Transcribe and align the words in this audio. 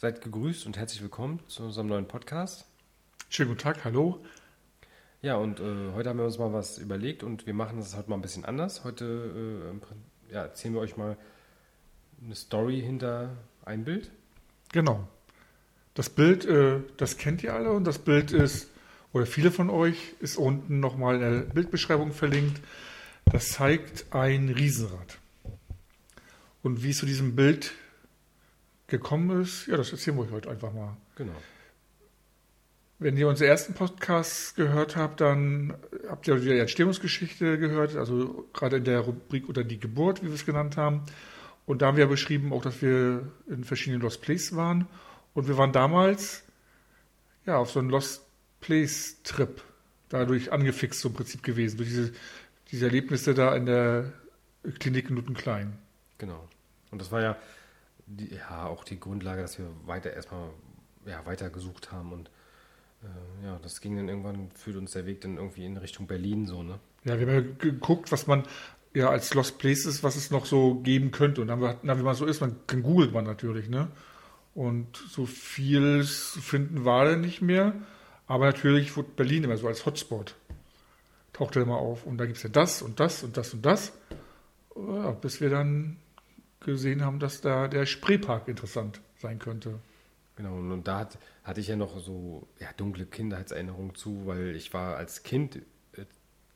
Seid 0.00 0.20
gegrüßt 0.20 0.64
und 0.64 0.76
herzlich 0.76 1.02
willkommen 1.02 1.40
zu 1.48 1.64
unserem 1.64 1.88
neuen 1.88 2.06
Podcast. 2.06 2.66
Schönen 3.30 3.48
guten 3.48 3.62
Tag, 3.62 3.84
hallo. 3.84 4.24
Ja, 5.22 5.34
und 5.38 5.58
äh, 5.58 5.90
heute 5.92 6.08
haben 6.08 6.18
wir 6.20 6.24
uns 6.24 6.38
mal 6.38 6.52
was 6.52 6.78
überlegt 6.78 7.24
und 7.24 7.48
wir 7.48 7.52
machen 7.52 7.78
das 7.78 7.96
heute 7.96 8.08
mal 8.08 8.14
ein 8.14 8.22
bisschen 8.22 8.44
anders. 8.44 8.84
Heute 8.84 9.72
äh, 10.30 10.32
ja, 10.32 10.42
erzählen 10.42 10.74
wir 10.74 10.82
euch 10.82 10.96
mal 10.96 11.16
eine 12.24 12.36
Story 12.36 12.80
hinter 12.80 13.38
ein 13.64 13.82
Bild. 13.82 14.12
Genau. 14.70 15.08
Das 15.94 16.10
Bild, 16.10 16.44
äh, 16.44 16.78
das 16.96 17.16
kennt 17.16 17.42
ihr 17.42 17.52
alle 17.52 17.72
und 17.72 17.82
das 17.82 17.98
Bild 17.98 18.30
ist, 18.30 18.70
oder 19.12 19.26
viele 19.26 19.50
von 19.50 19.68
euch, 19.68 20.14
ist 20.20 20.36
unten 20.36 20.78
nochmal 20.78 21.16
in 21.16 21.20
der 21.22 21.40
Bildbeschreibung 21.40 22.12
verlinkt. 22.12 22.60
Das 23.24 23.50
zeigt 23.50 24.14
ein 24.14 24.48
Riesenrad. 24.48 25.18
Und 26.62 26.84
wie 26.84 26.90
es 26.90 26.98
zu 26.98 27.06
diesem 27.06 27.34
Bild 27.34 27.72
gekommen 28.88 29.42
ist, 29.42 29.66
ja, 29.66 29.76
das 29.76 29.92
erzählen 29.92 30.16
wir 30.16 30.24
euch 30.24 30.32
heute 30.32 30.50
einfach 30.50 30.72
mal. 30.72 30.96
Genau. 31.16 31.34
Wenn 32.98 33.16
ihr 33.16 33.28
unseren 33.28 33.46
ersten 33.46 33.74
Podcast 33.74 34.56
gehört 34.56 34.96
habt, 34.96 35.20
dann 35.20 35.76
habt 36.08 36.26
ihr 36.26 36.34
die 36.36 36.58
Entstehungsgeschichte 36.58 37.58
gehört, 37.58 37.94
also 37.94 38.48
gerade 38.52 38.78
in 38.78 38.84
der 38.84 39.00
Rubrik 39.00 39.48
oder 39.48 39.62
die 39.62 39.78
Geburt, 39.78 40.22
wie 40.22 40.26
wir 40.26 40.34
es 40.34 40.44
genannt 40.44 40.76
haben. 40.76 41.02
Und 41.64 41.82
da 41.82 41.86
haben 41.86 41.96
wir 41.96 42.06
beschrieben 42.06 42.52
auch, 42.52 42.62
dass 42.62 42.82
wir 42.82 43.30
in 43.46 43.62
verschiedenen 43.62 44.02
Lost 44.02 44.22
Place 44.22 44.56
waren. 44.56 44.88
Und 45.34 45.46
wir 45.46 45.56
waren 45.58 45.70
damals 45.70 46.42
ja 47.46 47.58
auf 47.58 47.70
so 47.70 47.78
einem 47.78 47.90
Lost 47.90 48.26
Place 48.60 49.22
Trip 49.22 49.62
dadurch 50.08 50.50
angefixt 50.50 51.00
so 51.00 51.08
im 51.08 51.14
Prinzip 51.14 51.42
gewesen, 51.42 51.76
durch 51.76 51.90
diese, 51.90 52.12
diese 52.70 52.86
Erlebnisse 52.86 53.34
da 53.34 53.54
in 53.54 53.66
der 53.66 54.12
Klinik 54.80 55.10
in 55.10 55.34
Klein. 55.34 55.78
Genau. 56.16 56.48
Und 56.90 57.00
das 57.00 57.12
war 57.12 57.22
ja, 57.22 57.36
die, 58.08 58.34
ja 58.34 58.66
auch 58.66 58.84
die 58.84 58.98
Grundlage, 58.98 59.42
dass 59.42 59.58
wir 59.58 59.66
weiter 59.86 60.12
erstmal 60.12 60.50
ja, 61.06 61.24
weiter 61.26 61.50
gesucht 61.50 61.92
haben 61.92 62.12
und 62.12 62.30
äh, 63.02 63.46
ja, 63.46 63.58
das 63.62 63.80
ging 63.80 63.96
dann 63.96 64.08
irgendwann, 64.08 64.50
führt 64.50 64.76
uns 64.76 64.92
der 64.92 65.06
Weg 65.06 65.20
dann 65.20 65.36
irgendwie 65.36 65.64
in 65.64 65.76
Richtung 65.76 66.06
Berlin 66.06 66.46
so, 66.46 66.62
ne? 66.62 66.78
Ja, 67.04 67.18
wir 67.18 67.26
haben 67.26 67.34
ja 67.34 67.54
geguckt, 67.58 68.10
was 68.10 68.26
man 68.26 68.42
ja 68.94 69.08
als 69.08 69.32
Lost 69.34 69.58
Places, 69.58 70.02
was 70.02 70.16
es 70.16 70.30
noch 70.30 70.46
so 70.46 70.74
geben 70.76 71.10
könnte. 71.10 71.40
Und 71.40 71.48
dann, 71.48 71.76
na, 71.82 71.98
wie 71.98 72.02
man 72.02 72.14
so 72.14 72.26
ist, 72.26 72.40
man 72.40 72.56
googelt 72.66 73.12
man 73.12 73.24
natürlich, 73.24 73.68
ne? 73.68 73.88
Und 74.54 74.96
so 74.96 75.26
viel 75.26 76.02
finden 76.02 76.84
war 76.84 77.04
dann 77.04 77.20
nicht 77.20 77.40
mehr. 77.40 77.74
Aber 78.26 78.46
natürlich 78.46 78.96
wurde 78.96 79.10
Berlin 79.14 79.44
immer 79.44 79.56
so 79.56 79.68
als 79.68 79.86
Hotspot. 79.86 80.34
Tauchte 81.32 81.60
immer 81.60 81.76
auf. 81.76 82.04
Und 82.04 82.18
da 82.18 82.26
gibt 82.26 82.38
es 82.38 82.42
ja 82.42 82.50
das 82.50 82.82
und 82.82 82.98
das 82.98 83.22
und 83.22 83.36
das 83.36 83.54
und 83.54 83.64
das. 83.64 83.92
Ja, 84.76 85.12
bis 85.12 85.40
wir 85.40 85.50
dann 85.50 85.96
gesehen 86.60 87.04
haben, 87.04 87.18
dass 87.18 87.40
da 87.40 87.68
der 87.68 87.86
Spreepark 87.86 88.48
interessant 88.48 89.00
sein 89.16 89.38
könnte. 89.38 89.78
Genau, 90.36 90.54
und 90.54 90.84
da 90.86 91.00
hat, 91.00 91.18
hatte 91.42 91.60
ich 91.60 91.68
ja 91.68 91.76
noch 91.76 91.98
so 91.98 92.46
ja, 92.60 92.68
dunkle 92.76 93.06
Kindheitserinnerungen 93.06 93.94
zu, 93.94 94.26
weil 94.26 94.54
ich 94.54 94.72
war 94.72 94.96
als 94.96 95.24
Kind 95.24 95.56
äh, 95.96 96.04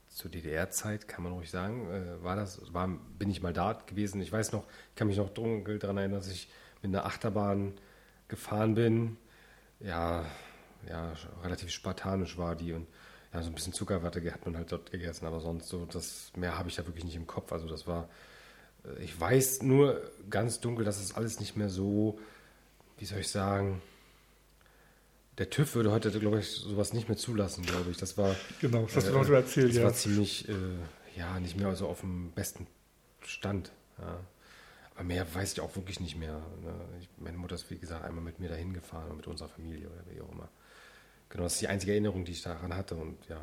zur 0.08 0.30
DDR-Zeit, 0.30 1.08
kann 1.08 1.25
man 1.25 1.33
ruhig 1.33 1.50
sagen, 1.50 1.91
äh, 1.91 2.23
war 2.23 2.36
das, 2.36 2.73
war, 2.73 2.89
bin 3.19 3.30
ich 3.30 3.42
mal 3.42 3.53
da 3.53 3.73
gewesen. 3.73 4.20
Ich 4.20 4.30
weiß 4.30 4.53
noch, 4.53 4.64
ich 4.91 4.95
kann 4.95 5.08
mich 5.08 5.17
noch 5.17 5.30
dunkel 5.30 5.78
daran 5.80 5.97
erinnern, 5.97 6.20
dass 6.20 6.30
ich 6.30 6.48
mit 6.80 6.95
einer 6.95 7.06
Achterbahn 7.06 7.75
gefahren 8.28 8.75
bin. 8.75 9.17
Ja, 9.80 10.25
ja, 10.89 11.12
relativ 11.42 11.70
spartanisch 11.70 12.39
war 12.39 12.55
die 12.55 12.73
und 12.73 12.86
ja, 13.33 13.42
so 13.42 13.50
ein 13.50 13.55
bisschen 13.55 13.73
Zuckerwatte 13.73 14.23
hat 14.33 14.45
man 14.45 14.56
halt 14.56 14.70
dort 14.73 14.91
gegessen, 14.91 15.27
aber 15.27 15.41
sonst 15.41 15.69
so, 15.69 15.86
das 15.86 16.33
mehr 16.36 16.58
habe 16.58 16.69
ich 16.69 16.77
da 16.77 16.86
wirklich 16.86 17.05
nicht 17.05 17.17
im 17.17 17.27
Kopf. 17.27 17.53
Also 17.53 17.67
das 17.67 17.86
war, 17.86 18.08
ich 19.00 19.19
weiß 19.19 19.62
nur 19.62 20.00
ganz 20.28 20.61
dunkel, 20.61 20.84
dass 20.84 21.00
es 21.00 21.14
alles 21.14 21.41
nicht 21.41 21.56
mehr 21.56 21.69
so, 21.69 22.19
wie 22.98 23.05
soll 23.05 23.20
ich 23.20 23.28
sagen, 23.28 23.80
der 25.39 25.50
TÜV 25.50 25.74
würde 25.77 25.92
heute, 25.92 26.11
glaube 26.19 26.41
ich, 26.41 26.50
sowas 26.50 26.92
nicht 26.92 27.08
mehr 27.08 27.16
zulassen, 27.16 27.64
glaube 27.64 27.91
ich. 27.91 27.97
Das 27.97 28.19
war. 28.19 28.36
Genau, 28.61 28.83
das 28.83 28.97
hast 28.97 29.08
du 29.08 29.12
noch 29.12 29.24
so 29.24 29.33
erzählt, 29.33 29.70
das 29.70 29.77
ja. 29.77 29.84
war 29.84 29.94
ziemlich, 29.94 30.48
äh, 30.48 30.55
ja, 31.17 31.40
nicht 31.40 31.56
mehr 31.56 31.74
so 31.74 31.89
auf 31.89 32.01
dem 32.01 32.33
besten 32.33 32.67
Stand. 33.23 33.73
Ja. 33.98 34.20
Aber 34.95 35.05
mehr 35.05 35.35
weiß 35.35 35.55
ich 35.55 35.61
auch 35.61 35.74
wirklich 35.74 36.01
nicht 36.01 36.17
mehr. 36.17 36.42
Ne? 36.62 36.74
Ich, 37.01 37.08
meine 37.18 37.39
Mutter 37.39 37.55
ist, 37.55 37.70
wie 37.70 37.79
gesagt, 37.79 38.05
einmal 38.05 38.23
mit 38.23 38.40
mir 38.40 38.48
dahin 38.48 38.74
gefahren 38.74 39.11
und 39.11 39.17
mit 39.17 39.27
unserer 39.27 39.48
Familie 39.48 39.89
oder 39.89 40.02
wie 40.14 40.20
auch 40.20 40.30
immer. 40.30 40.48
Genau, 41.30 41.45
das 41.45 41.55
ist 41.55 41.62
die 41.62 41.68
einzige 41.68 41.92
Erinnerung, 41.92 42.27
die 42.27 42.33
ich 42.33 42.42
daran 42.42 42.77
hatte 42.77 42.95
und 42.95 43.17
ja. 43.29 43.40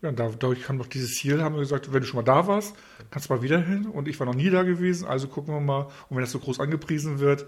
Ja, 0.00 0.12
dadurch 0.12 0.62
kam 0.62 0.76
noch 0.76 0.86
dieses 0.86 1.16
Ziel, 1.16 1.42
haben 1.42 1.56
wir 1.56 1.60
gesagt, 1.60 1.92
wenn 1.92 2.00
du 2.00 2.06
schon 2.06 2.18
mal 2.18 2.22
da 2.22 2.46
warst, 2.46 2.76
kannst 3.10 3.28
du 3.28 3.34
mal 3.34 3.42
wieder 3.42 3.60
hin. 3.60 3.86
Und 3.86 4.06
ich 4.06 4.18
war 4.20 4.26
noch 4.26 4.34
nie 4.34 4.50
da 4.50 4.62
gewesen, 4.62 5.08
also 5.08 5.26
gucken 5.26 5.52
wir 5.52 5.60
mal. 5.60 5.88
Und 6.08 6.16
wenn 6.16 6.20
das 6.20 6.30
so 6.30 6.38
groß 6.38 6.60
angepriesen 6.60 7.18
wird, 7.18 7.46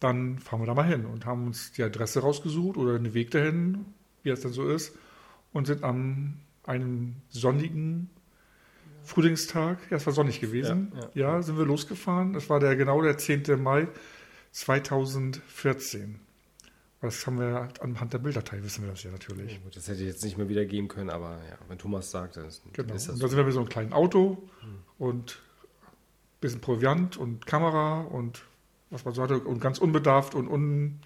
dann 0.00 0.38
fahren 0.38 0.60
wir 0.60 0.66
da 0.66 0.74
mal 0.74 0.86
hin 0.86 1.04
und 1.04 1.26
haben 1.26 1.46
uns 1.46 1.72
die 1.72 1.82
Adresse 1.82 2.20
rausgesucht 2.20 2.76
oder 2.76 2.98
den 2.98 3.14
Weg 3.14 3.30
dahin, 3.30 3.84
wie 4.22 4.30
das 4.30 4.40
dann 4.40 4.52
so 4.52 4.68
ist, 4.68 4.96
und 5.52 5.66
sind 5.66 5.84
an 5.84 6.40
einem 6.64 7.16
sonnigen 7.28 8.10
Frühlingstag, 9.04 9.78
ja, 9.90 9.96
es 9.96 10.06
war 10.06 10.12
sonnig 10.12 10.40
gewesen, 10.40 10.92
ja, 10.94 11.00
ja. 11.00 11.34
ja, 11.34 11.42
sind 11.42 11.58
wir 11.58 11.66
losgefahren. 11.66 12.32
Das 12.32 12.48
war 12.48 12.60
der 12.60 12.76
genau 12.76 13.02
der 13.02 13.18
10. 13.18 13.62
Mai 13.62 13.88
2014. 14.52 16.20
Das 17.02 17.26
haben 17.26 17.40
wir 17.40 17.68
anhand 17.80 18.12
der 18.12 18.18
Bilddatei, 18.18 18.62
wissen 18.62 18.84
wir 18.84 18.92
das 18.92 19.02
ja 19.02 19.10
natürlich. 19.10 19.54
Ja, 19.54 19.58
gut, 19.58 19.74
das 19.74 19.88
hätte 19.88 20.02
ich 20.02 20.06
jetzt 20.06 20.22
nicht 20.22 20.38
mehr 20.38 20.48
wiedergeben 20.48 20.86
können, 20.86 21.10
aber 21.10 21.30
ja, 21.50 21.58
wenn 21.66 21.76
Thomas 21.76 22.12
sagt, 22.12 22.36
dann 22.36 22.46
ist, 22.46 22.62
genau. 22.72 22.94
ist 22.94 23.08
das. 23.08 23.16
Und 23.16 23.22
da 23.24 23.28
sind 23.28 23.38
wir 23.38 23.44
mit 23.44 23.52
so 23.52 23.58
einem 23.58 23.68
kleinen 23.68 23.92
Auto 23.92 24.40
hm. 24.60 24.78
und 24.98 25.42
ein 25.82 26.40
bisschen 26.40 26.60
Proviant 26.60 27.16
und 27.16 27.44
Kamera 27.44 28.02
und 28.02 28.44
was 28.90 29.04
man 29.04 29.14
so 29.14 29.22
hatte 29.22 29.40
und 29.40 29.60
ganz 29.60 29.78
unbedarft 29.78 30.36
und 30.36 30.46
un, 30.46 31.00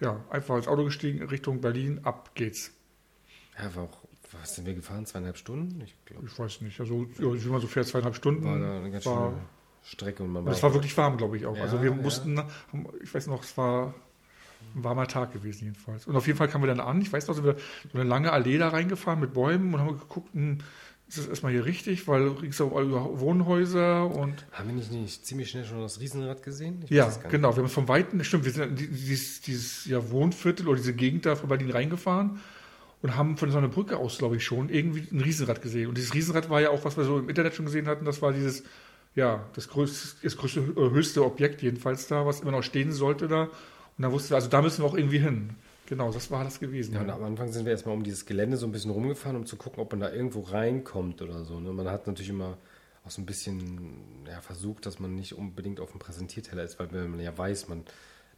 ja, 0.00 0.24
einfach 0.30 0.56
ins 0.56 0.66
Auto 0.66 0.82
gestiegen 0.82 1.22
Richtung 1.22 1.60
Berlin, 1.60 2.00
ab 2.04 2.30
geht's. 2.34 2.72
Ja, 3.58 3.74
war 3.74 3.84
auch, 3.84 3.98
was 4.40 4.54
sind 4.54 4.66
wir 4.66 4.72
gefahren? 4.72 5.04
Zweieinhalb 5.04 5.36
Stunden? 5.36 5.78
Ich, 5.82 5.94
ich 6.24 6.38
weiß 6.38 6.62
nicht. 6.62 6.80
Also, 6.80 7.06
wie 7.18 7.48
man 7.48 7.60
so 7.60 7.66
fährt, 7.66 7.86
zweieinhalb 7.86 8.16
Stunden. 8.16 8.44
War 8.44 8.58
da 8.58 8.78
eine 8.78 8.90
ganz 8.90 9.04
war, 9.04 9.30
schöne 9.30 9.42
Strecke. 9.82 10.22
Und 10.22 10.32
man 10.32 10.46
war 10.46 10.54
es 10.54 10.62
war 10.62 10.72
wirklich 10.72 10.96
warm, 10.96 11.18
glaube 11.18 11.36
ich 11.36 11.44
auch. 11.44 11.54
Ja, 11.54 11.64
also, 11.64 11.82
wir 11.82 11.92
mussten, 11.92 12.36
ja. 12.36 12.48
ich 13.02 13.12
weiß 13.12 13.26
noch, 13.26 13.44
es 13.44 13.54
war 13.58 13.94
ein 14.74 14.84
warmer 14.84 15.06
Tag 15.06 15.32
gewesen, 15.32 15.64
jedenfalls. 15.64 16.06
Und 16.06 16.16
auf 16.16 16.26
jeden 16.26 16.38
Fall 16.38 16.48
kamen 16.48 16.64
wir 16.64 16.68
dann 16.68 16.80
an. 16.80 17.00
Ich 17.00 17.12
weiß 17.12 17.26
noch, 17.28 17.34
sind 17.34 17.44
wir 17.44 17.56
so 17.92 17.98
eine 17.98 18.08
lange 18.08 18.32
Allee 18.32 18.58
da 18.58 18.68
reingefahren 18.68 19.20
mit 19.20 19.32
Bäumen 19.34 19.74
und 19.74 19.80
haben 19.80 19.98
geguckt, 19.98 20.32
hm, 20.34 20.58
ist 21.08 21.18
das 21.18 21.26
erstmal 21.26 21.52
hier 21.52 21.64
richtig, 21.64 22.08
weil 22.08 22.28
ringsum 22.28 22.70
Wohnhäuser 22.70 24.06
und. 24.06 24.46
Haben 24.52 24.68
wir 24.68 24.74
nicht, 24.76 24.90
nicht 24.90 25.26
ziemlich 25.26 25.50
schnell 25.50 25.64
schon 25.64 25.80
das 25.80 26.00
Riesenrad 26.00 26.42
gesehen? 26.42 26.80
Ich 26.84 26.90
ja, 26.90 27.10
genau. 27.28 27.52
Wir 27.52 27.58
haben 27.58 27.66
es 27.66 27.72
vom 27.72 27.88
Weiten, 27.88 28.24
stimmt, 28.24 28.44
wir 28.46 28.52
sind 28.52 28.80
in 28.80 28.94
dieses, 28.94 29.42
dieses 29.42 29.84
ja, 29.84 30.10
Wohnviertel 30.10 30.66
oder 30.66 30.78
diese 30.78 30.94
Gegend 30.94 31.26
da 31.26 31.36
von 31.36 31.48
Berlin 31.48 31.70
reingefahren 31.70 32.40
und 33.02 33.16
haben 33.16 33.36
von 33.36 33.50
so 33.50 33.58
einer 33.58 33.68
Brücke 33.68 33.98
aus, 33.98 34.16
glaube 34.16 34.36
ich, 34.36 34.44
schon 34.44 34.70
irgendwie 34.70 35.06
ein 35.12 35.20
Riesenrad 35.20 35.60
gesehen. 35.60 35.88
Und 35.88 35.98
dieses 35.98 36.14
Riesenrad 36.14 36.48
war 36.48 36.62
ja 36.62 36.70
auch, 36.70 36.86
was 36.86 36.96
wir 36.96 37.04
so 37.04 37.18
im 37.18 37.28
Internet 37.28 37.54
schon 37.54 37.66
gesehen 37.66 37.86
hatten, 37.86 38.06
das 38.06 38.22
war 38.22 38.32
dieses, 38.32 38.62
ja, 39.14 39.44
das 39.54 39.68
größte, 39.68 40.16
das 40.22 40.38
größte, 40.38 40.74
höchste 40.74 41.22
Objekt 41.22 41.60
jedenfalls 41.60 42.06
da, 42.06 42.24
was 42.24 42.40
immer 42.40 42.52
noch 42.52 42.62
stehen 42.62 42.92
sollte 42.92 43.28
da. 43.28 43.50
Und 43.96 44.02
da 44.02 44.12
wussten 44.12 44.30
wir, 44.30 44.36
also 44.36 44.48
da 44.48 44.62
müssen 44.62 44.82
wir 44.82 44.86
auch 44.86 44.96
irgendwie 44.96 45.18
hin. 45.18 45.50
Genau, 45.86 46.10
das 46.10 46.30
war 46.30 46.44
das 46.44 46.60
gewesen. 46.60 46.94
Ja, 46.94 47.02
und 47.02 47.10
am 47.10 47.22
Anfang 47.24 47.52
sind 47.52 47.66
wir 47.66 47.72
erstmal 47.72 47.94
um 47.94 48.02
dieses 48.02 48.24
Gelände 48.24 48.56
so 48.56 48.66
ein 48.66 48.72
bisschen 48.72 48.90
rumgefahren, 48.90 49.36
um 49.36 49.46
zu 49.46 49.56
gucken, 49.56 49.82
ob 49.82 49.92
man 49.92 50.00
da 50.00 50.10
irgendwo 50.10 50.40
reinkommt 50.40 51.20
oder 51.20 51.44
so. 51.44 51.60
Ne? 51.60 51.72
Man 51.72 51.88
hat 51.88 52.06
natürlich 52.06 52.30
immer 52.30 52.56
auch 53.04 53.10
so 53.10 53.20
ein 53.20 53.26
bisschen 53.26 54.24
ja, 54.26 54.40
versucht, 54.40 54.86
dass 54.86 54.98
man 54.98 55.14
nicht 55.14 55.34
unbedingt 55.34 55.78
auf 55.80 55.90
dem 55.90 56.00
Präsentierteller 56.00 56.64
ist, 56.64 56.78
weil 56.78 56.88
man 57.08 57.20
ja 57.20 57.36
weiß, 57.36 57.68
man 57.68 57.84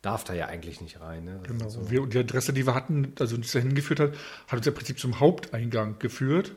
darf 0.02 0.24
da 0.24 0.34
ja 0.34 0.46
eigentlich 0.46 0.80
nicht 0.80 1.00
rein. 1.00 1.24
Ne? 1.24 1.40
Genau. 1.44 1.68
So. 1.68 1.88
Wir, 1.88 2.04
die 2.06 2.18
Adresse, 2.18 2.52
die 2.52 2.66
wir 2.66 2.74
hatten, 2.74 3.12
also 3.18 3.36
uns 3.36 3.52
dahin 3.52 3.74
geführt 3.74 4.00
hat, 4.00 4.14
hat 4.48 4.58
uns 4.58 4.66
im 4.66 4.74
Prinzip 4.74 4.98
zum 4.98 5.20
Haupteingang 5.20 5.98
geführt. 6.00 6.54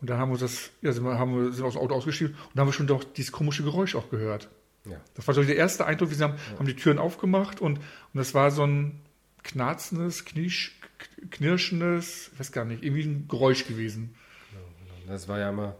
Und 0.00 0.10
dann 0.10 0.18
haben 0.18 0.32
wir 0.32 0.38
das, 0.38 0.70
ja, 0.82 0.92
sind 0.92 1.04
wir, 1.04 1.18
haben 1.18 1.36
wir, 1.36 1.52
sind 1.52 1.64
aus 1.64 1.74
dem 1.74 1.82
Auto 1.82 1.94
ausgestiegen 1.94 2.34
und 2.52 2.60
haben 2.60 2.68
wir 2.68 2.72
schon 2.72 2.86
doch 2.86 3.04
dieses 3.04 3.32
komische 3.32 3.62
Geräusch 3.62 3.94
auch 3.94 4.10
gehört. 4.10 4.48
Ja. 4.84 5.00
Das 5.14 5.26
war 5.26 5.34
so 5.34 5.42
der 5.42 5.56
erste 5.56 5.86
Eindruck, 5.86 6.10
wir 6.10 6.18
haben, 6.18 6.34
ja. 6.34 6.58
haben 6.58 6.66
die 6.66 6.76
Türen 6.76 6.98
aufgemacht 6.98 7.60
und, 7.60 7.78
und 7.78 7.84
das 8.12 8.34
war 8.34 8.50
so 8.50 8.66
ein, 8.66 9.00
knarzendes, 9.44 10.24
knisch, 10.24 10.80
knirschendes, 11.30 12.30
ich 12.32 12.40
weiß 12.40 12.50
gar 12.50 12.64
nicht, 12.64 12.82
irgendwie 12.82 13.04
ein 13.04 13.28
Geräusch 13.28 13.66
gewesen. 13.66 14.14
Genau, 14.50 15.12
das 15.12 15.28
war 15.28 15.38
ja 15.38 15.50
immer, 15.50 15.76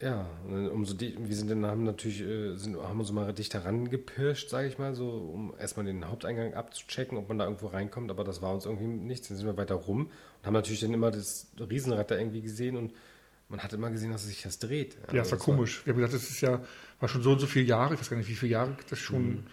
ja, 0.00 0.26
umso 0.46 0.94
die, 0.94 1.16
wir 1.18 1.34
sind 1.34 1.50
dann 1.50 1.66
haben 1.66 1.82
natürlich, 1.82 2.20
äh, 2.20 2.56
sind, 2.56 2.76
haben 2.76 3.00
uns 3.00 3.10
mal 3.10 3.32
dichter 3.32 3.64
rangepirscht, 3.64 4.50
sage 4.50 4.68
ich 4.68 4.78
mal, 4.78 4.94
so, 4.94 5.08
um 5.08 5.54
erstmal 5.58 5.86
den 5.86 6.06
Haupteingang 6.08 6.54
abzuchecken, 6.54 7.18
ob 7.18 7.28
man 7.28 7.38
da 7.38 7.44
irgendwo 7.44 7.66
reinkommt, 7.66 8.10
aber 8.10 8.22
das 8.22 8.42
war 8.42 8.54
uns 8.54 8.66
irgendwie 8.66 8.86
nichts. 8.86 9.28
Dann 9.28 9.38
sind 9.38 9.46
wir 9.46 9.56
weiter 9.56 9.74
rum 9.74 10.06
und 10.06 10.46
haben 10.46 10.54
natürlich 10.54 10.80
dann 10.80 10.94
immer 10.94 11.10
das 11.10 11.48
Riesenrad 11.58 12.10
da 12.10 12.18
irgendwie 12.18 12.42
gesehen 12.42 12.76
und 12.76 12.92
man 13.48 13.62
hat 13.62 13.72
immer 13.72 13.90
gesehen, 13.90 14.10
dass 14.10 14.24
sich 14.24 14.42
das 14.42 14.58
dreht. 14.58 14.94
Ja, 15.08 15.18
das 15.18 15.30
war 15.30 15.38
das 15.38 15.44
komisch. 15.44 15.80
War, 15.80 15.86
wir 15.86 15.92
haben 15.92 16.00
gedacht, 16.00 16.14
das 16.14 16.30
ist 16.30 16.40
ja, 16.40 16.62
war 17.00 17.08
schon 17.08 17.22
so 17.22 17.32
und 17.32 17.38
so 17.38 17.46
viele 17.46 17.66
Jahre, 17.66 17.94
ich 17.94 18.00
weiß 18.00 18.10
gar 18.10 18.16
nicht, 18.16 18.28
wie 18.28 18.34
viele 18.34 18.52
Jahre 18.52 18.76
das 18.88 18.98
schon. 18.98 19.26
Mhm. 19.26 19.46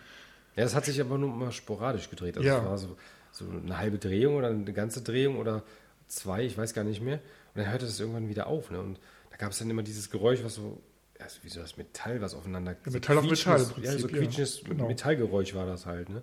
Ja, 0.55 0.63
das 0.63 0.75
hat 0.75 0.85
sich 0.85 0.99
aber 0.99 1.17
nur 1.17 1.29
mal 1.29 1.51
sporadisch 1.51 2.09
gedreht. 2.09 2.37
Also 2.37 2.47
ja. 2.47 2.63
war 2.63 2.77
so, 2.77 2.97
so 3.31 3.45
eine 3.49 3.77
halbe 3.77 3.97
Drehung 3.97 4.35
oder 4.35 4.49
eine 4.49 4.73
ganze 4.73 5.01
Drehung 5.01 5.37
oder 5.37 5.63
zwei, 6.07 6.43
ich 6.43 6.57
weiß 6.57 6.73
gar 6.73 6.83
nicht 6.83 7.01
mehr. 7.01 7.15
Und 7.53 7.61
dann 7.61 7.71
hörte 7.71 7.85
das 7.85 7.99
irgendwann 7.99 8.29
wieder 8.29 8.47
auf. 8.47 8.71
Ne? 8.71 8.79
Und 8.79 8.99
da 9.29 9.37
gab 9.37 9.51
es 9.51 9.59
dann 9.59 9.69
immer 9.69 9.83
dieses 9.83 10.09
Geräusch, 10.09 10.43
was 10.43 10.55
so, 10.55 10.81
ja, 11.19 11.25
wie 11.43 11.49
so 11.49 11.61
das 11.61 11.77
Metall, 11.77 12.21
was 12.21 12.33
aufeinander. 12.33 12.75
Ja, 12.85 12.91
Metall 12.91 13.17
auf 13.17 13.29
Metall. 13.29 13.59
Im 13.59 13.67
Prinzip, 13.67 13.83
ja, 13.83 13.97
so 13.97 14.07
quietschendes 14.07 14.61
ja, 14.61 14.69
genau. 14.69 14.87
Metallgeräusch 14.87 15.53
war 15.53 15.65
das 15.65 15.85
halt. 15.85 16.09
Ne? 16.09 16.21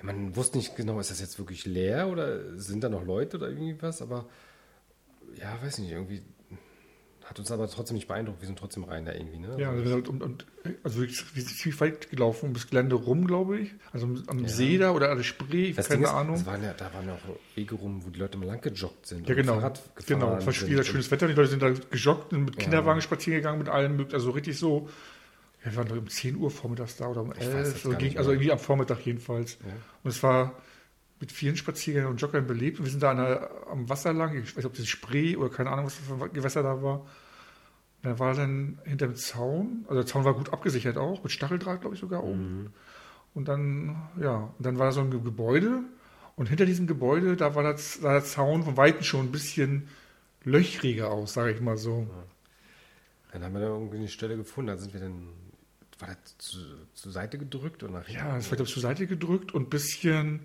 ja, 0.00 0.06
man 0.06 0.34
wusste 0.36 0.58
nicht 0.58 0.76
genau, 0.76 0.98
ist 1.00 1.10
das 1.10 1.20
jetzt 1.20 1.38
wirklich 1.38 1.66
leer 1.66 2.08
oder 2.08 2.56
sind 2.58 2.82
da 2.82 2.88
noch 2.88 3.04
Leute 3.04 3.36
oder 3.36 3.48
irgendwie 3.48 3.80
was, 3.80 4.02
aber 4.02 4.26
ja, 5.38 5.58
weiß 5.62 5.78
nicht, 5.78 5.92
irgendwie 5.92 6.22
hat 7.30 7.38
uns 7.38 7.52
aber 7.52 7.68
trotzdem 7.68 7.94
nicht 7.94 8.08
beeindruckt. 8.08 8.40
Wir 8.40 8.46
sind 8.46 8.58
trotzdem 8.58 8.82
rein 8.82 9.04
da 9.04 9.12
irgendwie, 9.12 9.38
ne? 9.38 9.54
Ja, 9.56 9.70
also, 9.70 9.94
und, 9.94 10.20
und, 10.20 10.46
also 10.82 11.00
wir 11.00 11.08
sind 11.08 11.48
ziemlich 11.48 11.80
weit 11.80 12.10
gelaufen 12.10 12.46
ums 12.46 12.68
Gelände 12.68 12.96
rum, 12.96 13.24
glaube 13.24 13.60
ich. 13.60 13.70
Also 13.92 14.08
am 14.26 14.40
ja. 14.40 14.48
See 14.48 14.78
da 14.78 14.90
oder 14.90 15.12
an 15.12 15.18
der 15.18 15.22
Spree, 15.22 15.72
das 15.72 15.88
keine 15.88 16.10
Ahnung. 16.10 16.34
Ist, 16.34 16.46
waren 16.46 16.64
ja, 16.64 16.72
da 16.72 16.92
waren 16.92 17.06
ja 17.06 17.14
auch 17.14 17.54
Wege 17.54 17.76
rum, 17.76 18.04
wo 18.04 18.10
die 18.10 18.18
Leute 18.18 18.36
mal 18.36 18.46
lang 18.46 18.60
gejoggt 18.60 19.06
sind. 19.06 19.28
Ja, 19.28 19.36
genau. 19.36 19.54
Fahrrad 19.54 19.80
genau, 20.06 20.38
es 20.38 20.46
war 20.46 20.68
wieder 20.68 20.82
schönes 20.82 21.08
Wetter. 21.12 21.28
Die 21.28 21.34
Leute 21.34 21.50
sind 21.50 21.62
da 21.62 21.70
gejoggt 21.70 22.32
und 22.32 22.46
mit 22.46 22.56
ja. 22.56 22.62
Kinderwagen 22.62 23.00
spazieren 23.00 23.38
gegangen, 23.38 23.60
mit 23.60 23.68
allen 23.68 23.92
möglichen. 23.92 24.16
Also 24.16 24.30
richtig 24.30 24.58
so, 24.58 24.88
wir 25.62 25.76
waren 25.76 25.86
doch 25.86 25.96
um 25.96 26.08
10 26.08 26.34
Uhr 26.34 26.50
vormittags 26.50 26.96
da 26.96 27.06
oder 27.06 27.22
um 27.22 27.32
11 27.32 27.84
Uhr. 27.84 27.96
Also 28.16 28.32
irgendwie 28.32 28.50
am 28.50 28.58
Vormittag 28.58 29.06
jedenfalls. 29.06 29.56
Ja. 29.64 29.72
Und 30.02 30.10
es 30.10 30.20
war 30.24 30.56
mit 31.20 31.30
vielen 31.30 31.56
Spaziergängern 31.56 32.10
und 32.10 32.20
Joggern 32.20 32.46
belebt. 32.46 32.78
Und 32.78 32.86
wir 32.86 32.90
sind 32.90 33.02
da 33.02 33.14
der, 33.14 33.50
am 33.70 33.88
Wasser 33.88 34.12
lang, 34.12 34.36
ich 34.36 34.48
weiß 34.48 34.56
nicht, 34.56 34.66
ob 34.66 34.74
das 34.74 34.88
Spree 34.88 35.36
oder 35.36 35.50
keine 35.50 35.70
Ahnung, 35.70 35.86
was 35.86 35.98
das 35.98 36.06
für 36.06 36.24
ein 36.24 36.32
Gewässer 36.32 36.62
da 36.62 36.82
war. 36.82 37.00
Und 38.02 38.08
er 38.08 38.18
war 38.18 38.34
dann 38.34 38.78
hinter 38.84 39.06
dem 39.06 39.16
Zaun, 39.16 39.84
also 39.86 40.00
der 40.00 40.06
Zaun 40.06 40.24
war 40.24 40.34
gut 40.34 40.52
abgesichert 40.52 40.96
auch, 40.96 41.22
mit 41.22 41.30
Stacheldraht, 41.30 41.82
glaube 41.82 41.94
ich, 41.94 42.00
sogar 42.00 42.24
oben. 42.24 42.62
Mhm. 42.62 42.70
Und 43.34 43.48
dann, 43.48 44.08
ja, 44.20 44.52
und 44.56 44.66
dann 44.66 44.78
war 44.78 44.86
da 44.86 44.92
so 44.92 45.02
ein 45.02 45.10
Gebäude. 45.10 45.82
Und 46.36 46.48
hinter 46.48 46.64
diesem 46.64 46.86
Gebäude, 46.86 47.36
da 47.36 47.54
war, 47.54 47.62
das, 47.62 47.94
sah 47.94 48.12
der 48.12 48.24
Zaun 48.24 48.64
von 48.64 48.78
Weitem 48.78 49.02
schon 49.02 49.26
ein 49.26 49.32
bisschen 49.32 49.88
löchriger 50.42 51.10
aus, 51.10 51.34
sage 51.34 51.52
ich 51.52 51.60
mal 51.60 51.76
so. 51.76 52.08
Ja. 52.08 52.24
Dann 53.32 53.44
haben 53.44 53.52
wir 53.52 53.60
da 53.60 53.66
irgendwie 53.66 53.98
eine 53.98 54.08
Stelle 54.08 54.38
gefunden, 54.38 54.68
da 54.68 54.78
sind 54.78 54.94
wir 54.94 55.00
dann, 55.00 55.28
war 55.98 56.08
das 56.08 56.38
zu, 56.38 56.58
zur 56.94 57.12
Seite 57.12 57.36
gedrückt 57.36 57.82
oder 57.82 57.92
nach 57.92 58.08
Ja, 58.08 58.38
es 58.38 58.50
war, 58.50 58.56
glaube 58.56 58.68
ich, 58.68 58.72
zur 58.72 58.82
Seite 58.82 59.06
gedrückt 59.06 59.52
und 59.52 59.66
ein 59.66 59.70
bisschen 59.70 60.40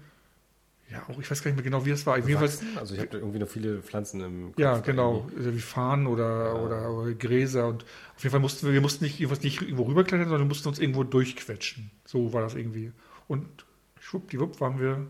ja, 0.91 1.03
auch 1.09 1.19
ich 1.19 1.29
weiß 1.29 1.41
gar 1.41 1.49
nicht 1.49 1.57
mehr 1.57 1.63
genau, 1.63 1.85
wie 1.85 1.89
es 1.89 2.05
war. 2.05 2.13
Also 2.15 2.93
ich 2.93 2.99
habe 2.99 3.17
irgendwie 3.17 3.39
noch 3.39 3.47
viele 3.47 3.81
Pflanzen 3.81 4.21
im 4.21 4.45
Kopf 4.47 4.59
Ja, 4.59 4.79
genau, 4.79 5.27
irgendwie. 5.31 5.55
wie 5.55 5.59
Fahnen 5.59 6.05
oder, 6.05 6.45
ja. 6.45 6.53
oder, 6.53 6.91
oder, 6.91 7.13
Gräser 7.13 7.67
und 7.67 7.83
auf 8.15 8.23
jeden 8.23 8.31
Fall 8.31 8.39
mussten 8.39 8.67
wir, 8.67 8.73
wir 8.73 8.81
mussten 8.81 9.03
nicht, 9.03 9.19
nicht 9.19 9.61
irgendwo 9.61 9.83
rüberklettern, 9.83 10.27
sondern 10.27 10.45
wir 10.45 10.49
mussten 10.49 10.67
uns 10.67 10.77
irgendwo 10.77 11.03
durchquetschen. 11.03 11.89
So 12.05 12.33
war 12.33 12.41
das 12.41 12.53
irgendwie. 12.53 12.91
Und 13.27 13.47
schwuppdiwupp 13.99 14.61
waren 14.61 14.79
wir 14.79 15.07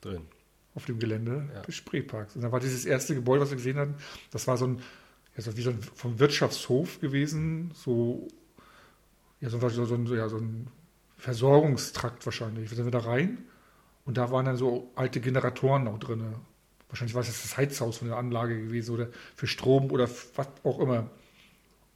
drin 0.00 0.22
auf 0.74 0.86
dem 0.86 0.98
Gelände 0.98 1.48
ja. 1.54 1.62
des 1.62 1.74
Spreeparks. 1.74 2.36
Und 2.36 2.42
dann 2.42 2.52
war 2.52 2.60
dieses 2.60 2.86
erste 2.86 3.14
Gebäude, 3.14 3.42
was 3.42 3.50
wir 3.50 3.56
gesehen 3.56 3.76
hatten, 3.76 3.96
das 4.30 4.46
war 4.46 4.56
so 4.56 4.68
ein, 4.68 4.80
ja, 5.36 5.42
so 5.42 5.56
wie 5.56 5.62
so 5.62 5.70
ein 5.70 5.82
vom 5.82 6.18
Wirtschaftshof 6.18 7.00
gewesen, 7.00 7.72
so, 7.74 8.26
ja, 9.40 9.50
so, 9.50 9.68
so, 9.68 9.84
so, 9.84 9.94
ein, 9.94 10.06
ja, 10.06 10.28
so 10.28 10.38
ein 10.38 10.68
Versorgungstrakt 11.18 12.24
wahrscheinlich. 12.24 12.70
Sind 12.70 12.84
wir 12.84 12.90
da 12.90 13.00
rein 13.00 13.38
und 14.04 14.16
da 14.16 14.30
waren 14.30 14.46
dann 14.46 14.56
so 14.56 14.90
alte 14.94 15.20
Generatoren 15.20 15.86
auch 15.88 15.98
drin. 15.98 16.34
Wahrscheinlich 16.88 17.14
war 17.14 17.22
es 17.22 17.28
das 17.28 17.56
Heizhaus 17.56 17.98
von 17.98 18.08
der 18.08 18.16
Anlage 18.16 18.60
gewesen 18.60 18.94
oder 18.94 19.08
für 19.36 19.46
Strom 19.46 19.90
oder 19.90 20.08
was 20.34 20.48
auch 20.64 20.80
immer. 20.80 21.08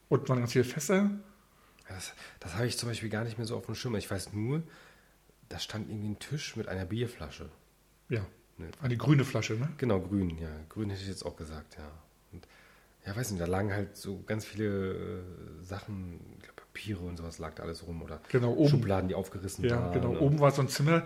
Und 0.09 0.29
waren 0.29 0.39
ganz 0.39 0.53
viele 0.53 0.65
Fässer. 0.65 1.11
Das, 1.89 2.13
das 2.41 2.55
habe 2.55 2.67
ich 2.67 2.79
zum 2.79 2.89
Beispiel 2.89 3.09
gar 3.09 3.25
nicht 3.25 3.37
mehr 3.37 3.47
so 3.47 3.57
auf 3.57 3.67
dem 3.67 3.75
Schirm. 3.75 3.97
Ich 3.97 4.11
weiß 4.11 4.33
nur, 4.33 4.63
da 5.49 5.59
stand 5.59 5.89
irgendwie 5.91 6.09
ein 6.09 6.19
Tisch 6.19 6.57
mit 6.57 6.69
einer 6.69 6.85
Bierflasche. 6.85 7.49
Ja. 8.09 8.25
Ne? 8.57 8.71
Eine 8.81 8.97
grüne 8.97 9.25
Flasche, 9.25 9.55
ne? 9.55 9.69
Genau, 9.79 10.01
grün, 10.01 10.39
ja. 10.39 10.49
Grün 10.69 10.91
hätte 10.91 11.03
ich 11.03 11.09
jetzt 11.09 11.27
auch 11.27 11.37
gesagt, 11.37 11.77
ja. 11.77 11.91
Und, 12.33 12.47
ja, 13.05 13.17
weiß 13.17 13.33
nicht, 13.33 13.41
da 13.41 13.47
lagen 13.47 13.73
halt 13.73 13.97
so 13.97 14.23
ganz 14.27 14.45
viele 14.45 14.95
äh, 14.95 15.65
Sachen, 15.65 16.21
Papiere 16.75 17.01
und 17.01 17.17
sowas 17.17 17.39
lag 17.39 17.55
da 17.55 17.63
alles 17.63 17.87
rum 17.87 18.03
oder 18.03 18.21
genau, 18.29 18.53
oben, 18.53 18.69
Schubladen, 18.69 19.09
die 19.09 19.15
aufgerissen 19.15 19.65
ja, 19.65 19.77
waren. 19.77 19.93
Ja, 19.95 20.01
genau. 20.01 20.19
Oben 20.19 20.41
war 20.41 20.51
so 20.51 20.61
ein 20.61 20.69
Zimmer, 20.69 21.05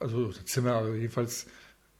also 0.00 0.32
Zimmer, 0.44 0.74
also 0.74 0.92
jedenfalls 0.92 1.46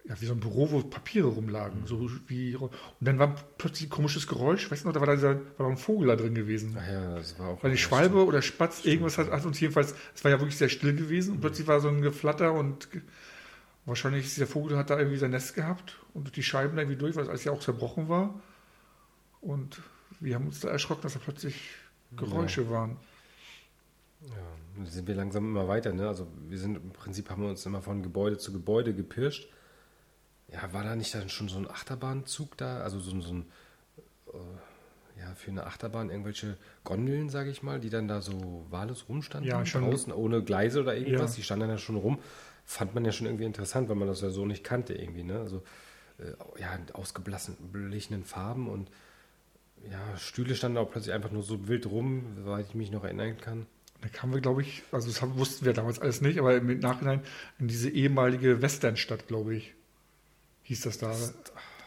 ja, 0.08 0.20
wie 0.20 0.26
so 0.26 0.34
ein 0.34 0.40
Büro, 0.40 0.70
wo 0.70 0.82
Papiere 0.82 1.28
rumlagen. 1.28 1.80
Mhm. 1.80 1.86
So 1.86 2.10
wie, 2.28 2.54
und 2.54 2.70
dann 3.00 3.18
war 3.18 3.34
plötzlich 3.58 3.88
ein 3.88 3.90
komisches 3.90 4.26
Geräusch. 4.26 4.70
Weißt 4.70 4.84
du 4.84 4.88
noch, 4.88 4.94
da 4.94 5.00
war, 5.00 5.06
da 5.06 5.14
dieser, 5.14 5.40
war 5.58 5.68
ein 5.68 5.76
Vogel 5.76 6.08
da 6.08 6.16
drin 6.16 6.34
gewesen. 6.34 6.76
Ach 6.78 6.86
ja, 6.86 7.16
das 7.16 7.38
war 7.38 7.48
auch. 7.48 7.62
Weil 7.62 7.72
die 7.72 7.76
Schwalbe 7.76 8.16
stimmt. 8.16 8.28
oder 8.28 8.42
Spatz, 8.42 8.80
stimmt. 8.80 8.92
irgendwas 8.92 9.18
hat, 9.18 9.30
hat, 9.30 9.44
uns 9.44 9.58
jedenfalls, 9.58 9.94
es 10.14 10.22
war 10.22 10.30
ja 10.30 10.38
wirklich 10.38 10.56
sehr 10.56 10.68
still 10.68 10.94
gewesen 10.94 11.30
und 11.30 11.36
mhm. 11.36 11.40
plötzlich 11.40 11.66
war 11.66 11.80
so 11.80 11.88
ein 11.88 12.02
Geflatter 12.02 12.52
und 12.52 12.88
wahrscheinlich 13.84 14.32
der 14.34 14.46
Vogel 14.46 14.76
hat 14.76 14.90
da 14.90 14.98
irgendwie 14.98 15.18
sein 15.18 15.30
Nest 15.30 15.54
gehabt 15.54 15.98
und 16.14 16.36
die 16.36 16.42
Scheiben 16.42 16.76
da 16.76 16.82
irgendwie 16.82 16.98
durch, 16.98 17.16
weil 17.16 17.24
es 17.24 17.28
alles 17.28 17.44
ja 17.44 17.52
auch 17.52 17.60
zerbrochen 17.60 18.08
war. 18.08 18.40
Und 19.40 19.80
wir 20.20 20.34
haben 20.34 20.46
uns 20.46 20.60
da 20.60 20.68
erschrocken, 20.68 21.02
dass 21.02 21.14
da 21.14 21.20
plötzlich 21.22 21.54
Geräusche 22.12 22.62
ja. 22.62 22.70
waren. 22.70 22.96
Ja, 24.22 24.84
sind 24.86 25.06
wir 25.06 25.14
langsam 25.14 25.44
immer 25.44 25.68
weiter. 25.68 25.92
Ne? 25.92 26.08
Also 26.08 26.26
wir 26.48 26.58
sind 26.58 26.76
im 26.76 26.90
Prinzip 26.90 27.30
haben 27.30 27.42
wir 27.42 27.50
uns 27.50 27.64
immer 27.66 27.82
von 27.82 28.02
Gebäude 28.02 28.38
zu 28.38 28.52
Gebäude 28.52 28.94
gepirscht. 28.94 29.48
Ja, 30.48 30.72
war 30.72 30.84
da 30.84 30.96
nicht 30.96 31.14
dann 31.14 31.28
schon 31.28 31.48
so 31.48 31.58
ein 31.58 31.68
Achterbahnzug 31.68 32.56
da? 32.56 32.80
Also 32.80 32.98
so, 32.98 33.20
so 33.20 33.34
ein 33.34 33.46
äh, 34.28 35.20
ja 35.20 35.34
für 35.34 35.50
eine 35.50 35.66
Achterbahn 35.66 36.10
irgendwelche 36.10 36.56
Gondeln, 36.84 37.30
sage 37.30 37.50
ich 37.50 37.62
mal, 37.62 37.80
die 37.80 37.90
dann 37.90 38.08
da 38.08 38.20
so 38.20 38.66
wahllos 38.70 39.06
rumstanden 39.08 39.50
ja, 39.50 39.64
schon 39.64 39.84
draußen 39.84 40.12
ohne 40.12 40.42
Gleise 40.42 40.80
oder 40.80 40.96
irgendwas. 40.96 41.32
Ja. 41.32 41.36
Die 41.36 41.42
standen 41.42 41.62
dann 41.62 41.70
ja 41.70 41.78
schon 41.78 41.96
rum. 41.96 42.18
Fand 42.64 42.94
man 42.94 43.04
ja 43.04 43.12
schon 43.12 43.26
irgendwie 43.26 43.44
interessant, 43.44 43.88
weil 43.88 43.96
man 43.96 44.08
das 44.08 44.20
ja 44.20 44.30
so 44.30 44.44
nicht 44.44 44.64
kannte 44.64 44.94
irgendwie. 44.94 45.22
Ne? 45.22 45.38
Also 45.38 45.62
äh, 46.18 46.60
ja, 46.60 46.78
ausgeblichenen 46.92 48.24
Farben 48.24 48.68
und 48.68 48.90
ja, 49.90 50.16
Stühle 50.18 50.54
standen 50.54 50.78
auch 50.78 50.90
plötzlich 50.90 51.14
einfach 51.14 51.30
nur 51.30 51.42
so 51.42 51.68
wild 51.68 51.86
rum, 51.86 52.24
soweit 52.44 52.66
ich 52.68 52.74
mich 52.74 52.90
noch 52.90 53.04
erinnern 53.04 53.36
kann. 53.38 53.66
Da 54.02 54.08
kamen 54.08 54.34
wir, 54.34 54.40
glaube 54.40 54.62
ich, 54.62 54.82
also 54.92 55.08
das 55.08 55.22
wussten 55.36 55.64
wir 55.64 55.72
damals 55.72 55.98
alles 55.98 56.20
nicht, 56.20 56.38
aber 56.38 56.56
im 56.56 56.78
Nachhinein 56.80 57.22
in 57.58 57.68
diese 57.68 57.88
ehemalige 57.88 58.62
Westernstadt, 58.62 59.26
glaube 59.26 59.54
ich, 59.54 59.74
hieß 60.64 60.82
das 60.82 60.98
da. 60.98 61.14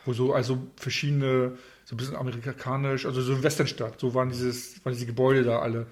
Wo 0.05 0.13
so 0.13 0.33
also 0.33 0.59
verschiedene, 0.75 1.57
so 1.85 1.95
ein 1.95 1.97
bisschen 1.97 2.15
amerikanisch, 2.15 3.05
also 3.05 3.21
so 3.21 3.33
eine 3.33 3.43
Westernstadt, 3.43 3.99
so 3.99 4.13
waren, 4.13 4.29
dieses, 4.29 4.83
waren 4.83 4.93
diese 4.93 5.05
Gebäude 5.05 5.43
da 5.43 5.59
alle 5.59 5.87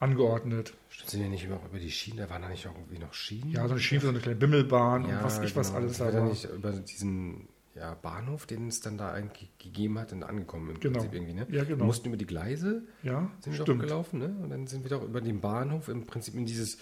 angeordnet. 0.00 0.72
Sind 1.06 1.22
ja 1.22 1.28
nicht 1.28 1.44
immer 1.44 1.60
über 1.68 1.78
die 1.78 1.90
Schienen, 1.90 2.18
da 2.18 2.30
waren 2.30 2.42
da 2.42 2.48
nicht 2.48 2.64
irgendwie 2.64 2.98
noch 2.98 3.14
Schienen? 3.14 3.50
Ja, 3.50 3.66
so 3.66 3.72
eine 3.72 3.80
Schiene, 3.80 4.00
so 4.00 4.08
eine 4.08 4.18
kleine 4.18 4.36
Bimmelbahn 4.36 5.08
ja, 5.08 5.18
und 5.18 5.24
was 5.24 5.36
ich 5.38 5.54
genau. 5.54 5.56
was 5.56 5.72
alles 5.72 5.98
da 5.98 6.12
war. 6.12 6.24
nicht 6.24 6.44
über 6.44 6.72
diesen 6.72 7.48
ja, 7.74 7.94
Bahnhof, 7.94 8.46
den 8.46 8.68
es 8.68 8.80
dann 8.80 8.98
da 8.98 9.12
eigentlich 9.12 9.50
gegeben 9.58 9.98
hat, 9.98 10.12
und 10.12 10.22
angekommen 10.22 10.70
im 10.70 10.80
genau. 10.80 10.98
Prinzip 10.98 11.14
irgendwie. 11.14 11.34
Ne? 11.34 11.46
Ja, 11.50 11.64
genau. 11.64 11.78
Wir 11.78 11.84
mussten 11.86 12.08
über 12.08 12.16
die 12.16 12.26
Gleise, 12.26 12.82
ja, 13.02 13.30
sind 13.40 13.58
wir 13.58 13.64
doch 13.64 13.78
gelaufen, 13.78 14.18
ne? 14.18 14.36
Und 14.42 14.50
dann 14.50 14.66
sind 14.66 14.84
wir 14.84 14.90
doch 14.90 15.02
über 15.02 15.20
den 15.20 15.40
Bahnhof 15.40 15.88
im 15.88 16.06
Prinzip 16.06 16.34
in 16.34 16.44
dieses 16.44 16.78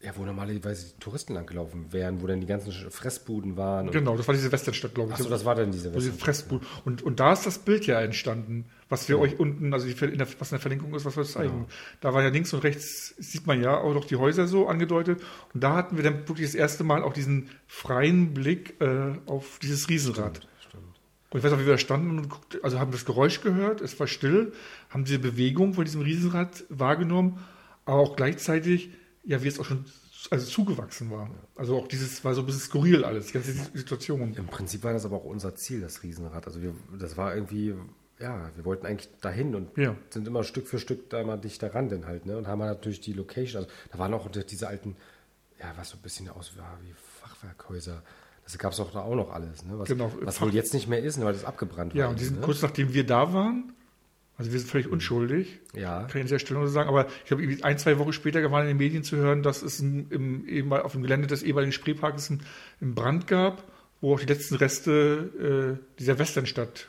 ja, 0.00 0.12
wo 0.14 0.24
normalerweise 0.24 0.92
die 0.92 1.00
Touristen 1.00 1.34
langgelaufen 1.34 1.92
wären, 1.92 2.22
wo 2.22 2.28
dann 2.28 2.40
die 2.40 2.46
ganzen 2.46 2.72
Fressbuden 2.72 3.56
waren. 3.56 3.90
Genau, 3.90 4.16
das 4.16 4.28
war 4.28 4.34
diese 4.34 4.52
Westernstadt, 4.52 4.94
glaube 4.94 5.10
ich. 5.10 5.16
Achso, 5.16 5.28
das 5.28 5.44
war 5.44 5.56
dann 5.56 5.72
diese 5.72 5.92
Westernstadt. 5.92 6.20
Fressbuden. 6.20 6.68
Und, 6.84 7.02
und 7.02 7.18
da 7.18 7.32
ist 7.32 7.46
das 7.46 7.58
Bild 7.58 7.84
ja 7.86 8.00
entstanden, 8.00 8.66
was 8.88 9.08
wir 9.08 9.16
ja. 9.16 9.22
euch 9.22 9.40
unten, 9.40 9.74
also 9.74 9.88
in 9.88 10.18
der, 10.18 10.28
was 10.38 10.52
in 10.52 10.54
der 10.54 10.60
Verlinkung 10.60 10.94
ist, 10.94 11.04
was 11.04 11.16
wir 11.16 11.24
zeigen. 11.24 11.66
Ja. 11.68 11.74
Da 12.00 12.14
war 12.14 12.22
ja 12.22 12.28
links 12.28 12.52
und 12.52 12.62
rechts, 12.62 13.16
sieht 13.18 13.48
man 13.48 13.60
ja 13.60 13.76
auch 13.76 13.92
noch 13.92 14.04
die 14.04 14.14
Häuser 14.14 14.46
so 14.46 14.68
angedeutet. 14.68 15.20
Und 15.52 15.64
da 15.64 15.74
hatten 15.74 15.96
wir 15.96 16.04
dann 16.04 16.28
wirklich 16.28 16.46
das 16.46 16.54
erste 16.54 16.84
Mal 16.84 17.02
auch 17.02 17.12
diesen 17.12 17.50
freien 17.66 18.34
Blick 18.34 18.80
äh, 18.80 19.14
auf 19.26 19.58
dieses 19.60 19.88
Riesenrad. 19.88 20.36
Stimmt, 20.36 20.52
stimmt. 20.68 20.84
Und 21.30 21.38
ich 21.38 21.44
weiß 21.44 21.52
auch, 21.54 21.58
wie 21.58 21.66
wir 21.66 21.72
da 21.72 21.78
standen 21.78 22.16
und 22.16 22.28
guckt, 22.28 22.62
also 22.62 22.78
haben 22.78 22.92
das 22.92 23.04
Geräusch 23.04 23.40
gehört, 23.40 23.80
es 23.80 23.98
war 23.98 24.06
still, 24.06 24.52
haben 24.90 25.04
diese 25.04 25.18
Bewegung 25.18 25.74
von 25.74 25.84
diesem 25.84 26.02
Riesenrad 26.02 26.64
wahrgenommen, 26.68 27.40
aber 27.84 27.98
auch 27.98 28.14
gleichzeitig 28.14 28.90
ja, 29.28 29.42
wie 29.42 29.48
es 29.48 29.60
auch 29.60 29.64
schon 29.64 29.84
also 30.30 30.46
zugewachsen 30.46 31.10
war. 31.10 31.30
Also 31.54 31.76
auch 31.76 31.86
dieses 31.86 32.24
war 32.24 32.34
so 32.34 32.40
ein 32.40 32.46
bisschen 32.46 32.62
skurril 32.62 33.04
alles, 33.04 33.26
die 33.26 33.34
ganze 33.34 33.52
Situation. 33.52 34.34
Im 34.34 34.46
Prinzip 34.46 34.82
war 34.82 34.92
das 34.92 35.04
aber 35.04 35.16
auch 35.16 35.24
unser 35.24 35.54
Ziel, 35.54 35.80
das 35.80 36.02
Riesenrad. 36.02 36.46
Also 36.46 36.60
wir, 36.60 36.74
das 36.98 37.16
war 37.16 37.34
irgendwie, 37.34 37.74
ja, 38.18 38.50
wir 38.56 38.64
wollten 38.64 38.86
eigentlich 38.86 39.08
dahin 39.20 39.54
und 39.54 39.76
ja. 39.76 39.94
sind 40.10 40.26
immer 40.26 40.42
Stück 40.42 40.66
für 40.66 40.78
Stück 40.78 41.10
da 41.10 41.22
mal 41.22 41.36
dichter 41.36 41.74
ran 41.74 41.88
denn 41.88 42.06
halt, 42.06 42.26
ne? 42.26 42.36
Und 42.36 42.48
haben 42.48 42.58
natürlich 42.60 43.00
die 43.00 43.12
Location, 43.12 43.62
also 43.62 43.74
da 43.92 43.98
waren 43.98 44.12
auch 44.14 44.28
diese 44.28 44.66
alten, 44.66 44.96
ja, 45.60 45.72
was 45.76 45.90
so 45.90 45.98
ein 45.98 46.02
bisschen 46.02 46.28
aus 46.30 46.52
wie 46.82 46.94
Fachwerkhäuser. 47.20 48.02
Das 48.44 48.56
gab 48.56 48.72
es 48.72 48.80
auch 48.80 48.90
da 48.90 49.02
auch 49.02 49.14
noch 49.14 49.30
alles, 49.30 49.64
ne? 49.64 49.78
Was, 49.78 49.88
genau, 49.88 50.10
was 50.22 50.40
wohl 50.40 50.54
jetzt 50.54 50.74
nicht 50.74 50.88
mehr 50.88 51.02
ist, 51.02 51.22
weil 51.22 51.34
das 51.34 51.44
abgebrannt 51.44 51.92
ja, 51.92 51.98
war. 51.98 52.04
Ja, 52.06 52.10
und 52.10 52.18
die 52.18 52.24
sind 52.24 52.40
ne? 52.40 52.44
kurz 52.44 52.62
nachdem 52.62 52.92
wir 52.92 53.06
da 53.06 53.32
waren, 53.32 53.74
also 54.38 54.52
wir 54.52 54.60
sind 54.60 54.70
völlig 54.70 54.88
unschuldig. 54.88 55.58
Ja. 55.74 56.02
Kann 56.02 56.08
ich 56.08 56.14
an 56.14 56.22
dieser 56.22 56.38
Stelle 56.38 56.60
nur 56.60 56.68
sagen. 56.68 56.88
Aber 56.88 57.08
ich 57.24 57.32
habe 57.32 57.42
ein, 57.62 57.78
zwei 57.78 57.98
Wochen 57.98 58.12
später 58.12 58.40
waren 58.52 58.62
in 58.62 58.68
den 58.68 58.76
Medien 58.76 59.02
zu 59.02 59.16
hören, 59.16 59.42
dass 59.42 59.62
es 59.62 59.80
ein, 59.80 60.08
im, 60.10 60.72
auf 60.72 60.92
dem 60.92 61.02
Gelände 61.02 61.26
des 61.26 61.42
ehemaligen 61.42 61.72
Spreeparks 61.72 62.30
einen 62.30 62.94
Brand 62.94 63.26
gab, 63.26 63.64
wo 64.00 64.14
auch 64.14 64.20
die 64.20 64.26
letzten 64.26 64.54
Reste 64.54 65.78
äh, 65.80 65.96
dieser 65.98 66.20
Westernstadt 66.20 66.86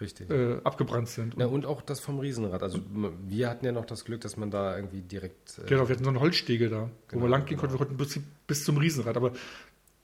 äh, 0.00 0.60
abgebrannt 0.62 1.08
sind. 1.08 1.34
Ja, 1.36 1.46
und 1.46 1.66
auch 1.66 1.82
das 1.82 1.98
vom 1.98 2.20
Riesenrad. 2.20 2.62
Also 2.62 2.78
wir 3.26 3.50
hatten 3.50 3.66
ja 3.66 3.72
noch 3.72 3.86
das 3.86 4.04
Glück, 4.04 4.20
dass 4.20 4.36
man 4.36 4.52
da 4.52 4.76
irgendwie 4.76 5.00
direkt. 5.00 5.58
Äh, 5.58 5.68
genau, 5.68 5.88
wir 5.88 5.96
hatten 5.96 6.04
so 6.04 6.10
eine 6.10 6.20
Holzstege 6.20 6.68
da, 6.68 6.90
genau, 7.08 7.22
wo 7.22 7.26
wir 7.26 7.30
lang 7.30 7.44
gehen 7.44 7.58
genau. 7.58 7.60
konnten. 7.60 7.74
Wir 7.74 7.78
konnten 7.78 7.96
bis, 7.96 8.20
bis, 8.46 8.64
zum 8.64 8.76
Riesenrad. 8.76 9.16
Aber 9.16 9.32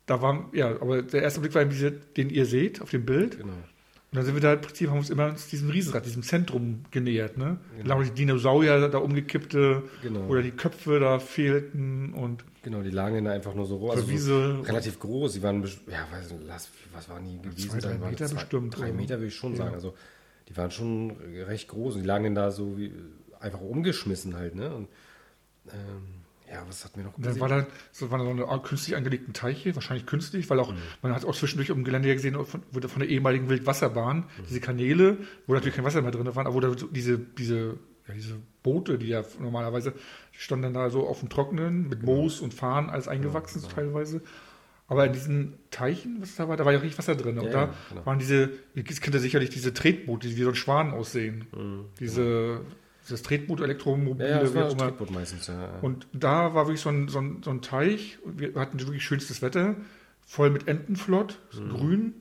da 0.06 0.20
war, 0.22 0.50
ja, 0.52 0.70
aber 0.70 1.02
der 1.02 1.22
erste 1.22 1.38
Blick 1.38 1.54
war, 1.54 1.64
den 1.64 2.30
ihr 2.30 2.46
seht 2.46 2.82
auf 2.82 2.90
dem 2.90 3.04
Bild. 3.04 3.38
Genau. 3.38 3.52
Und 4.12 4.16
dann 4.16 4.24
sind 4.24 4.34
wir 4.34 4.40
da 4.40 4.54
im 4.54 4.60
Prinzip, 4.60 4.90
haben 4.90 4.98
uns 4.98 5.08
immer 5.10 5.30
diesem 5.52 5.70
Riesenrad, 5.70 6.04
diesem 6.04 6.24
Zentrum 6.24 6.82
genähert. 6.90 7.38
Ne? 7.38 7.58
Genau. 7.78 7.94
Genau. 7.98 8.02
Die 8.02 8.10
Dinosaurier 8.10 8.88
da 8.88 8.98
umgekippte 8.98 9.84
Genau. 10.02 10.26
oder 10.26 10.42
die 10.42 10.50
Köpfe 10.50 10.98
da 10.98 11.20
fehlten 11.20 12.12
und 12.14 12.44
Genau, 12.62 12.82
die 12.82 12.90
lagen 12.90 13.24
da 13.24 13.30
einfach 13.30 13.54
nur 13.54 13.66
so 13.66 13.76
roh. 13.76 13.90
Also 13.90 14.02
so 14.02 14.10
Wiese- 14.10 14.62
relativ 14.66 14.98
groß. 14.98 15.34
Die 15.34 15.42
waren, 15.44 15.62
ja, 15.62 16.06
weiß 16.10 16.32
nicht, 16.32 16.48
was 16.92 17.08
waren 17.08 17.24
die 17.24 17.40
gewesen? 17.40 17.70
zwei, 17.70 17.78
drei 17.78 17.92
Da 17.94 18.00
waren 18.00 18.10
Meter 18.10 18.28
bestimmt, 18.28 18.76
Drei 18.76 18.84
oder? 18.86 18.92
Meter 18.94 19.14
würde 19.18 19.26
ich 19.28 19.36
schon 19.36 19.52
Ja. 19.52 19.58
sagen. 19.58 19.74
Also 19.74 19.94
die 20.48 20.56
waren 20.56 20.70
schon 20.72 21.12
recht 21.46 21.68
groß 21.68 21.94
und 21.94 22.00
die 22.02 22.06
lagen 22.06 22.24
dann 22.24 22.34
da 22.34 22.50
so 22.50 22.76
wie 22.76 22.92
einfach 23.38 23.60
umgeschmissen 23.60 24.34
halt, 24.36 24.56
ne? 24.56 24.74
Und 24.74 24.88
ähm, 25.68 26.19
ja, 26.50 26.64
was 26.66 26.84
hat 26.84 26.96
mir 26.96 27.04
noch 27.04 27.16
Und 27.16 27.24
dann 27.24 27.38
war 27.38 27.48
da 27.48 27.66
so, 27.92 28.10
waren 28.10 28.18
da 28.20 28.24
so 28.24 28.30
eine 28.30 28.46
Art 28.48 28.64
künstlich 28.64 28.96
angelegten 28.96 29.32
Teiche, 29.32 29.74
wahrscheinlich 29.76 30.06
künstlich, 30.06 30.50
weil 30.50 30.58
auch, 30.58 30.74
man 31.02 31.14
hat 31.14 31.24
auch 31.24 31.36
zwischendurch 31.36 31.70
um 31.70 31.84
Gelände 31.84 32.12
gesehen, 32.12 32.34
von, 32.44 32.62
von 32.72 33.00
der 33.00 33.08
ehemaligen 33.08 33.48
Wildwasserbahn, 33.48 34.24
diese 34.48 34.60
Kanäle, 34.60 35.18
wo 35.46 35.54
natürlich 35.54 35.76
kein 35.76 35.84
Wasser 35.84 36.02
mehr 36.02 36.10
drin 36.10 36.26
war, 36.26 36.46
aber 36.46 36.54
wo 36.54 36.60
da 36.60 36.76
so 36.76 36.88
diese, 36.88 37.18
diese, 37.18 37.78
ja, 38.08 38.14
diese 38.14 38.36
Boote, 38.62 38.98
die 38.98 39.08
ja 39.08 39.22
normalerweise 39.38 39.92
die 40.34 40.38
standen 40.38 40.64
dann 40.64 40.74
da 40.74 40.90
so 40.90 41.06
auf 41.06 41.20
dem 41.20 41.28
Trockenen 41.28 41.88
mit 41.88 42.02
Moos 42.02 42.40
und 42.40 42.52
Farn, 42.52 42.90
alles 42.90 43.08
eingewachsen 43.08 43.62
teilweise. 43.74 44.22
Aber 44.88 45.06
in 45.06 45.12
diesen 45.12 45.54
Teichen, 45.70 46.16
was 46.20 46.34
da 46.34 46.48
war, 46.48 46.56
da 46.56 46.64
war 46.64 46.72
ja 46.72 46.80
richtig 46.80 46.98
Wasser 46.98 47.14
drin. 47.14 47.38
Und 47.38 47.44
Ja, 47.44 47.50
da 47.52 47.58
ja, 47.66 47.74
genau. 47.90 48.06
waren 48.06 48.18
diese, 48.18 48.50
ihr 48.74 48.82
kennt 48.82 49.14
ja 49.14 49.20
sicherlich 49.20 49.50
diese 49.50 49.72
Tretboote, 49.72 50.26
die 50.26 50.36
wie 50.36 50.42
so 50.42 50.48
ein 50.48 50.56
Schwan 50.56 50.90
aussehen. 50.90 51.46
Diese, 52.00 52.62
dieses 53.04 53.22
Tretboot, 53.22 53.60
Elektromobile, 53.60 54.28
ja, 54.28 54.40
das 54.40 54.54
war 54.54 54.64
das 54.64 54.74
immer. 54.74 54.84
Tretboot 54.84 55.10
meistens, 55.10 55.46
ja. 55.46 55.78
Und 55.80 56.06
da 56.12 56.54
war 56.54 56.66
wirklich 56.66 56.80
so 56.80 56.90
ein, 56.90 57.08
so 57.08 57.18
ein, 57.18 57.42
so 57.42 57.50
ein 57.50 57.62
Teich. 57.62 58.18
und 58.24 58.38
Wir 58.38 58.54
hatten 58.54 58.78
wirklich 58.80 59.02
schönstes 59.04 59.42
Wetter, 59.42 59.76
voll 60.24 60.50
mit 60.50 60.68
Entenflott, 60.68 61.38
grün 61.52 62.14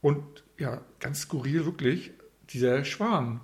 und 0.00 0.22
ja, 0.58 0.80
ganz 1.00 1.22
skurril 1.22 1.64
wirklich, 1.64 2.12
dieser 2.50 2.84
Schwan. 2.84 3.40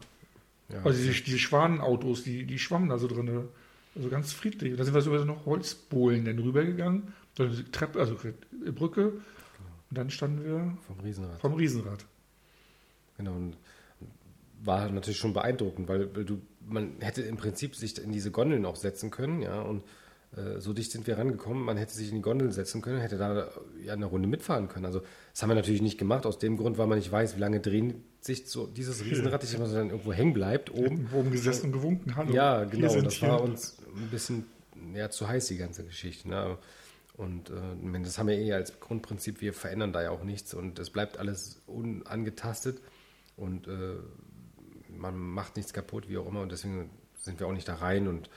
ja. 0.69 0.83
Also 0.83 1.03
diese, 1.03 1.23
diese 1.23 1.39
Schwanenautos, 1.39 2.23
die, 2.23 2.45
die 2.45 2.59
schwammen 2.59 2.89
da 2.89 2.99
so 2.99 3.09
drin. 3.09 3.49
Also 3.95 4.09
ganz 4.09 4.33
friedlich. 4.33 4.73
Und 4.73 4.79
da 4.79 4.85
sind 4.85 4.95
wir 4.95 5.03
so 5.03 5.15
über 5.15 5.25
noch 5.25 5.45
Holzbohlen 5.45 6.25
dann 6.25 6.39
rübergegangen. 6.39 7.13
So 7.37 7.45
eine 7.45 7.71
Treppe, 7.71 8.01
also 8.01 8.17
eine 8.23 8.73
Brücke. 8.73 9.09
Und 9.09 9.99
dann 9.99 10.09
standen 10.09 10.45
wir 10.45 10.79
vom 10.87 11.01
Riesenrad. 11.01 11.41
vom 11.41 11.53
Riesenrad. 11.55 12.07
Genau. 13.19 13.33
Und 13.33 13.57
war 14.65 14.89
natürlich 14.89 15.19
schon 15.19 15.35
beeindruckend, 15.35 15.89
weil, 15.89 16.15
weil 16.17 16.25
du, 16.25 16.41
man 16.67 17.01
hätte 17.01 17.23
im 17.23 17.37
Prinzip 17.37 17.77
sich 17.77 18.03
in 18.03 18.13
diese 18.13 18.31
Gondeln 18.31 18.65
auch 18.65 18.77
setzen 18.77 19.11
können, 19.11 19.43
ja, 19.43 19.61
und 19.61 19.83
äh, 20.37 20.61
so 20.61 20.73
dicht 20.73 20.91
sind 20.91 21.07
wir 21.07 21.19
rangekommen, 21.19 21.63
man 21.63 21.77
hätte 21.77 21.95
sich 21.95 22.09
in 22.09 22.17
die 22.17 22.23
Gondeln 22.23 22.53
setzen 22.53 22.81
können, 22.81 23.01
hätte 23.01 23.19
da 23.19 23.49
ja 23.85 23.93
eine 23.93 24.07
Runde 24.07 24.29
mitfahren 24.29 24.69
können. 24.69 24.87
Also 24.87 25.03
das 25.33 25.43
haben 25.43 25.51
wir 25.51 25.55
natürlich 25.55 25.83
nicht 25.83 25.99
gemacht, 25.99 26.25
aus 26.25 26.39
dem 26.39 26.57
Grund, 26.57 26.79
weil 26.79 26.87
man 26.87 26.99
nicht 26.99 27.13
weiß, 27.13 27.37
wie 27.37 27.41
lange 27.41 27.61
drehen 27.61 28.03
sich 28.21 28.47
so 28.47 28.67
dieses 28.67 29.05
Riesenrad, 29.05 29.43
dass 29.43 29.59
man 29.59 29.73
dann 29.73 29.91
irgendwo 29.91 30.13
hängen 30.13 30.33
bleibt 30.33 30.73
oben. 30.73 31.09
Wo 31.11 31.19
oben 31.19 31.33
gesessen 31.33 31.67
und 31.67 31.73
gewunken. 31.73 32.17
Hallo. 32.17 32.33
Ja, 32.33 32.61
hier 32.61 32.71
genau. 32.71 33.01
Das 33.01 33.21
wir. 33.21 33.29
war 33.29 33.43
uns 33.43 33.77
ein 33.95 34.09
bisschen 34.11 34.47
ja, 34.95 35.11
zu 35.11 35.29
heiß, 35.29 35.49
die 35.49 35.57
ganze 35.57 35.85
Geschichte. 35.85 36.29
Ne? 36.29 36.57
Und 37.15 37.51
äh, 37.51 38.03
das 38.03 38.19
haben 38.19 38.29
wir 38.29 38.39
eh 38.39 38.53
als 38.53 38.81
Grundprinzip, 38.81 39.41
wir 39.41 39.53
verändern 39.53 39.93
da 39.93 40.03
ja 40.03 40.11
auch 40.11 40.25
nichts 40.25 40.55
und 40.55 40.79
es 40.79 40.91
bleibt 40.91 41.19
alles 41.19 41.61
unangetastet 41.67 42.81
und 43.37 43.67
äh, 43.69 43.97
man 45.03 45.17
macht 45.19 45.57
nichts 45.57 45.73
kaputt, 45.75 46.09
wie 46.09 46.17
auch 46.17 46.27
immer. 46.27 46.41
Und 46.41 46.51
deswegen 46.53 46.89
sind 47.21 47.39
wir 47.41 47.47
auch 47.47 47.53
nicht 47.53 47.69
da 47.69 47.75
rein 47.75 48.09
und 48.09 48.31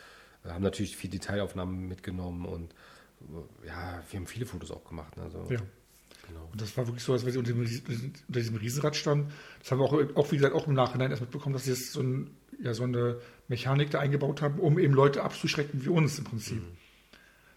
äh, 0.43 0.49
haben 0.49 0.63
natürlich 0.63 0.97
viel 0.97 1.09
Detailaufnahmen 1.09 1.87
mitgenommen 1.87 2.45
und 2.45 2.73
äh, 3.21 3.67
ja, 3.67 4.03
wir 4.09 4.19
haben 4.19 4.27
viele 4.27 4.45
Fotos 4.45 4.71
auch 4.71 4.83
gemacht. 4.83 5.17
Also, 5.17 5.39
Ja. 5.49 5.59
genau. 6.27 6.49
Und 6.51 6.59
das 6.61 6.75
war 6.75 6.85
wirklich 6.87 7.03
so, 7.03 7.13
als 7.13 7.23
wenn 7.25 7.31
sie 7.31 7.39
unter, 7.39 7.53
Ries- 7.53 7.83
unter 8.27 8.39
diesem 8.39 8.57
Riesenrad 8.57 8.95
stand. 8.95 9.31
Das 9.59 9.71
haben 9.71 9.79
wir 9.79 9.85
auch, 9.85 10.15
auch, 10.15 10.31
wie 10.31 10.37
gesagt, 10.37 10.53
auch 10.55 10.67
im 10.67 10.73
Nachhinein 10.73 11.11
erst 11.11 11.21
mitbekommen, 11.21 11.53
dass 11.53 11.63
sie 11.63 11.71
jetzt 11.71 11.93
so, 11.93 12.01
ein, 12.01 12.31
ja, 12.61 12.73
so 12.73 12.83
eine 12.83 13.19
Mechanik 13.47 13.91
da 13.91 13.99
eingebaut 13.99 14.41
haben, 14.41 14.59
um 14.59 14.77
eben 14.79 14.93
Leute 14.93 15.23
abzuschrecken 15.23 15.85
wie 15.85 15.89
uns 15.89 16.17
im 16.19 16.25
Prinzip. 16.25 16.61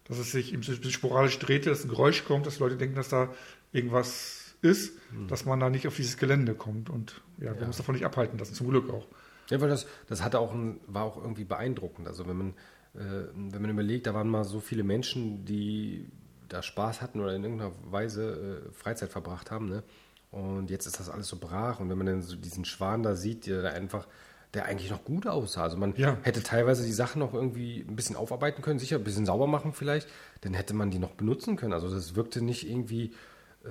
Dass 0.04 0.16
es 0.18 0.32
sich 0.32 0.54
eben 0.54 0.62
so 0.62 0.72
sporadisch 0.90 1.38
drehte, 1.38 1.68
dass 1.68 1.84
ein 1.84 1.90
Geräusch 1.90 2.24
kommt, 2.24 2.46
dass 2.46 2.58
Leute 2.60 2.76
denken, 2.78 2.96
dass 2.96 3.10
da 3.10 3.28
irgendwas 3.72 4.37
ist, 4.62 4.92
dass 5.28 5.44
man 5.44 5.60
da 5.60 5.70
nicht 5.70 5.86
auf 5.86 5.96
dieses 5.96 6.16
Gelände 6.16 6.54
kommt. 6.54 6.90
Und 6.90 7.20
ja, 7.38 7.44
wir 7.44 7.54
Ja. 7.54 7.60
haben 7.60 7.66
uns 7.68 7.76
davon 7.76 7.94
nicht 7.94 8.04
abhalten 8.04 8.38
lassen, 8.38 8.54
zum 8.54 8.68
Glück 8.68 8.90
auch. 8.90 9.06
Ja, 9.50 9.60
weil 9.60 9.68
das, 9.68 9.86
das 10.08 10.22
hatte 10.22 10.38
auch 10.40 10.52
ein, 10.52 10.80
war 10.86 11.04
auch 11.04 11.16
irgendwie 11.16 11.44
beeindruckend. 11.44 12.06
Also 12.08 12.26
wenn 12.28 12.36
man, 12.36 12.48
äh, 12.94 13.28
wenn 13.34 13.62
man 13.62 13.70
überlegt, 13.70 14.06
da 14.06 14.14
waren 14.14 14.28
mal 14.28 14.44
so 14.44 14.60
viele 14.60 14.82
Menschen, 14.84 15.44
die 15.44 16.10
da 16.48 16.62
Spaß 16.62 17.00
hatten 17.02 17.20
oder 17.20 17.34
in 17.34 17.42
irgendeiner 17.44 17.72
Weise 17.90 18.64
äh, 18.68 18.72
Freizeit 18.72 19.10
verbracht 19.10 19.50
haben, 19.50 19.68
ne? 19.68 19.82
Und 20.30 20.68
jetzt 20.70 20.84
ist 20.86 21.00
das 21.00 21.08
alles 21.08 21.28
so 21.28 21.38
brach. 21.38 21.80
Und 21.80 21.88
wenn 21.88 21.96
man 21.96 22.06
dann 22.06 22.20
so 22.22 22.36
diesen 22.36 22.66
Schwan 22.66 23.02
da 23.02 23.14
sieht, 23.16 23.46
der 23.46 23.62
da 23.62 23.70
einfach, 23.70 24.06
der 24.52 24.66
eigentlich 24.66 24.90
noch 24.90 25.02
gut 25.04 25.26
aussah. 25.26 25.62
Also 25.62 25.78
man 25.78 25.94
Ja. 25.96 26.18
hätte 26.22 26.42
teilweise 26.42 26.84
die 26.84 26.92
Sachen 26.92 27.20
noch 27.20 27.32
irgendwie 27.32 27.80
ein 27.88 27.96
bisschen 27.96 28.16
aufarbeiten 28.16 28.60
können, 28.60 28.78
sicher 28.78 28.96
ein 28.96 29.04
bisschen 29.04 29.24
sauber 29.24 29.46
machen 29.46 29.72
vielleicht, 29.72 30.06
dann 30.42 30.52
hätte 30.52 30.74
man 30.74 30.90
die 30.90 30.98
noch 30.98 31.12
benutzen 31.12 31.56
können. 31.56 31.72
Also 31.72 31.88
das 31.90 32.14
wirkte 32.14 32.42
nicht 32.42 32.68
irgendwie 32.68 33.14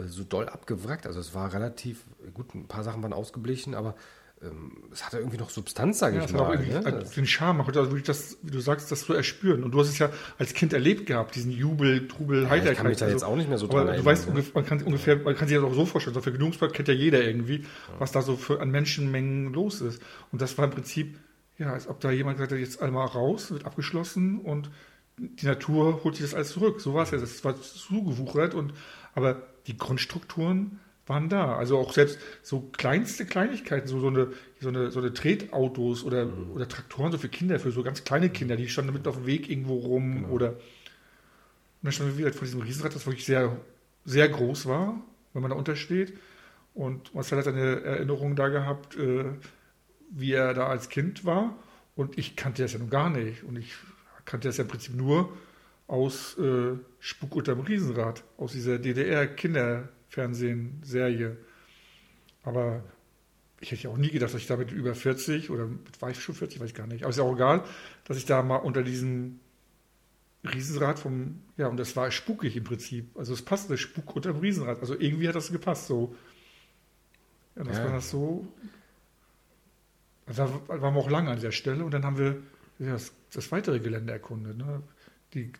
so 0.07 0.23
doll 0.23 0.49
abgewrackt. 0.49 1.07
Also 1.07 1.19
es 1.19 1.33
war 1.33 1.53
relativ, 1.53 2.03
gut, 2.33 2.53
ein 2.55 2.67
paar 2.67 2.83
Sachen 2.83 3.01
waren 3.03 3.13
ausgeblichen, 3.13 3.73
aber 3.73 3.95
ähm, 4.41 4.83
es 4.91 5.03
hatte 5.03 5.17
irgendwie 5.17 5.37
noch 5.37 5.49
Substanz, 5.49 5.97
sage 5.97 6.17
Ja, 6.17 6.25
ich 6.25 6.31
mal. 6.31 6.57
Ne? 6.59 6.81
also 6.85 7.11
den 7.15 7.25
Charme, 7.25 7.61
also 7.61 7.85
wirklich 7.85 8.03
das, 8.03 8.37
wie 8.43 8.51
du 8.51 8.59
sagst, 8.59 8.91
das 8.91 9.01
zu 9.05 9.13
erspüren. 9.13 9.63
Und 9.63 9.71
du 9.71 9.79
hast 9.79 9.89
es 9.89 9.97
ja 9.97 10.11
als 10.37 10.53
Kind 10.53 10.73
erlebt 10.73 11.07
gehabt, 11.07 11.35
diesen 11.35 11.51
Jubel, 11.51 12.07
Trubel, 12.07 12.43
ich 12.43 12.49
Heiterkeit. 12.49 12.77
kann 12.77 12.87
mich 12.87 12.97
da 12.97 13.07
jetzt 13.07 13.23
auch 13.23 13.35
nicht 13.35 13.49
mehr 13.49 13.57
so 13.57 13.67
aber 13.67 13.85
dran 13.85 13.97
du 13.97 14.05
weißt, 14.05 14.33
ne? 14.33 14.43
man 14.53 14.65
kann 14.65 14.83
ungefähr, 14.83 15.15
man 15.17 15.35
kann 15.35 15.47
sich 15.47 15.57
das 15.57 15.65
auch 15.65 15.73
so 15.73 15.85
vorstellen, 15.87 16.13
so 16.13 16.21
für 16.21 16.31
Genugungspark 16.31 16.73
kennt 16.73 16.87
ja 16.87 16.93
jeder 16.93 17.23
irgendwie, 17.23 17.65
was 17.97 18.11
da 18.11 18.21
so 18.21 18.35
für 18.37 18.61
an 18.61 18.69
Menschenmengen 18.69 19.53
los 19.53 19.81
ist. 19.81 20.01
Und 20.31 20.39
das 20.41 20.55
war 20.57 20.65
im 20.65 20.71
Prinzip, 20.71 21.17
ja, 21.57 21.73
als 21.73 21.87
ob 21.87 21.99
da 21.99 22.11
jemand 22.11 22.37
gesagt 22.37 22.51
hat, 22.51 22.59
jetzt 22.59 22.79
einmal 22.79 23.07
raus, 23.07 23.49
wird 23.49 23.65
abgeschlossen 23.65 24.39
und 24.39 24.69
die 25.17 25.47
Natur 25.47 26.03
holt 26.03 26.15
sich 26.15 26.25
das 26.25 26.35
alles 26.35 26.49
zurück. 26.49 26.79
So 26.79 26.93
war 26.93 27.03
es 27.03 27.11
ja, 27.11 27.17
das 27.17 27.43
war 27.43 27.59
zugewuchert 27.59 28.53
und, 28.53 28.73
aber 29.15 29.41
die 29.67 29.77
Grundstrukturen 29.77 30.79
waren 31.05 31.29
da. 31.29 31.55
Also 31.55 31.77
auch 31.77 31.93
selbst 31.93 32.19
so 32.41 32.69
kleinste 32.73 33.25
Kleinigkeiten, 33.25 33.87
so, 33.87 33.99
so, 33.99 34.07
eine, 34.07 34.33
so, 34.59 34.69
eine, 34.69 34.91
so 34.91 34.99
eine 34.99 35.13
Tretautos 35.13 36.03
oder, 36.03 36.25
Mhm. 36.25 36.51
oder 36.51 36.67
Traktoren, 36.67 37.11
so 37.11 37.17
für 37.17 37.29
Kinder, 37.29 37.59
für 37.59 37.71
so 37.71 37.83
ganz 37.83 38.03
kleine 38.03 38.29
Kinder, 38.29 38.57
die 38.57 38.67
standen 38.67 38.93
mit 38.93 39.07
auf 39.07 39.15
dem 39.15 39.25
Weg 39.25 39.49
irgendwo 39.49 39.75
rum 39.75 40.15
Genau. 40.23 40.29
oder 40.29 40.49
und 40.49 41.83
dann 41.83 41.91
standen 41.91 42.13
wir 42.17 42.25
wieder 42.25 42.33
vor 42.33 42.45
diesem 42.45 42.61
Riesenrad, 42.61 42.95
das 42.95 43.05
wirklich 43.05 43.25
sehr, 43.25 43.55
sehr 44.03 44.27
groß 44.27 44.65
war, 44.65 44.99
wenn 45.33 45.43
man 45.43 45.51
da 45.51 45.57
untersteht. 45.57 46.13
Und 46.73 47.13
Marcel 47.13 47.37
hat 47.37 47.47
eine 47.47 47.81
Erinnerung 47.81 48.35
da 48.35 48.47
gehabt, 48.49 48.97
äh, 48.97 49.25
wie 50.09 50.31
er 50.31 50.55
da 50.55 50.67
als 50.67 50.89
Kind 50.89 51.23
war. 51.23 51.55
Und 51.95 52.17
ich 52.17 52.35
kannte 52.35 52.63
das 52.63 52.73
ja 52.73 52.79
noch 52.79 52.89
gar 52.89 53.11
nicht. 53.11 53.43
Und 53.43 53.57
ich 53.57 53.73
kannte 54.25 54.47
das 54.47 54.57
ja 54.57 54.63
im 54.63 54.69
Prinzip 54.69 54.95
nur 54.95 55.31
aus 55.87 56.37
äh, 56.37 56.75
Spuk 56.99 57.35
unterm 57.35 57.61
Riesenrad, 57.61 58.23
aus 58.37 58.51
dieser 58.51 58.77
DDR-Kinderfernsehen-Serie. 58.79 61.37
Aber 62.43 62.83
ich 63.59 63.71
hätte 63.71 63.83
ja 63.83 63.89
auch 63.89 63.97
nie 63.97 64.09
gedacht, 64.11 64.33
dass 64.33 64.41
ich 64.41 64.47
damit 64.47 64.71
über 64.71 64.93
40 64.95 65.49
oder 65.49 65.65
mit- 65.67 66.01
war 66.01 66.09
ich 66.11 66.21
schon 66.21 66.35
40, 66.35 66.59
weiß 66.59 66.69
ich 66.69 66.75
gar 66.75 66.87
nicht. 66.87 67.03
Aber 67.03 67.09
ist 67.09 67.17
ja 67.17 67.23
auch 67.23 67.33
egal, 67.35 67.63
dass 68.05 68.17
ich 68.17 68.25
da 68.25 68.43
mal 68.43 68.57
unter 68.57 68.83
diesem 68.83 69.39
Riesenrad 70.43 70.99
vom, 70.99 71.41
ja, 71.57 71.67
und 71.67 71.77
das 71.77 71.95
war 71.95 72.11
spukig 72.11 72.55
im 72.55 72.63
Prinzip. 72.63 73.09
Also 73.17 73.33
es 73.33 73.41
passte 73.41 73.77
Spuk 73.77 74.15
unter 74.15 74.31
dem 74.33 74.39
Riesenrad. 74.39 74.79
Also 74.79 74.97
irgendwie 74.97 75.27
hat 75.27 75.35
das 75.35 75.51
gepasst 75.51 75.87
so. 75.87 76.15
Ja, 77.55 77.63
das 77.63 77.77
Ja. 77.77 77.85
war 77.85 77.91
das 77.93 78.09
so. 78.09 78.47
Also 80.27 80.61
da 80.67 80.81
waren 80.81 80.93
wir 80.93 80.99
auch 81.01 81.09
lange 81.09 81.31
an 81.31 81.39
der 81.39 81.51
Stelle 81.51 81.83
und 81.83 81.91
dann 81.93 82.03
haben 82.03 82.17
wir 82.17 82.37
ja, 82.79 82.91
das, 82.93 83.11
das 83.31 83.51
weitere 83.51 83.79
Gelände 83.79 84.13
erkundet. 84.13 84.57
Ne? 84.57 84.83
Die 85.33 85.51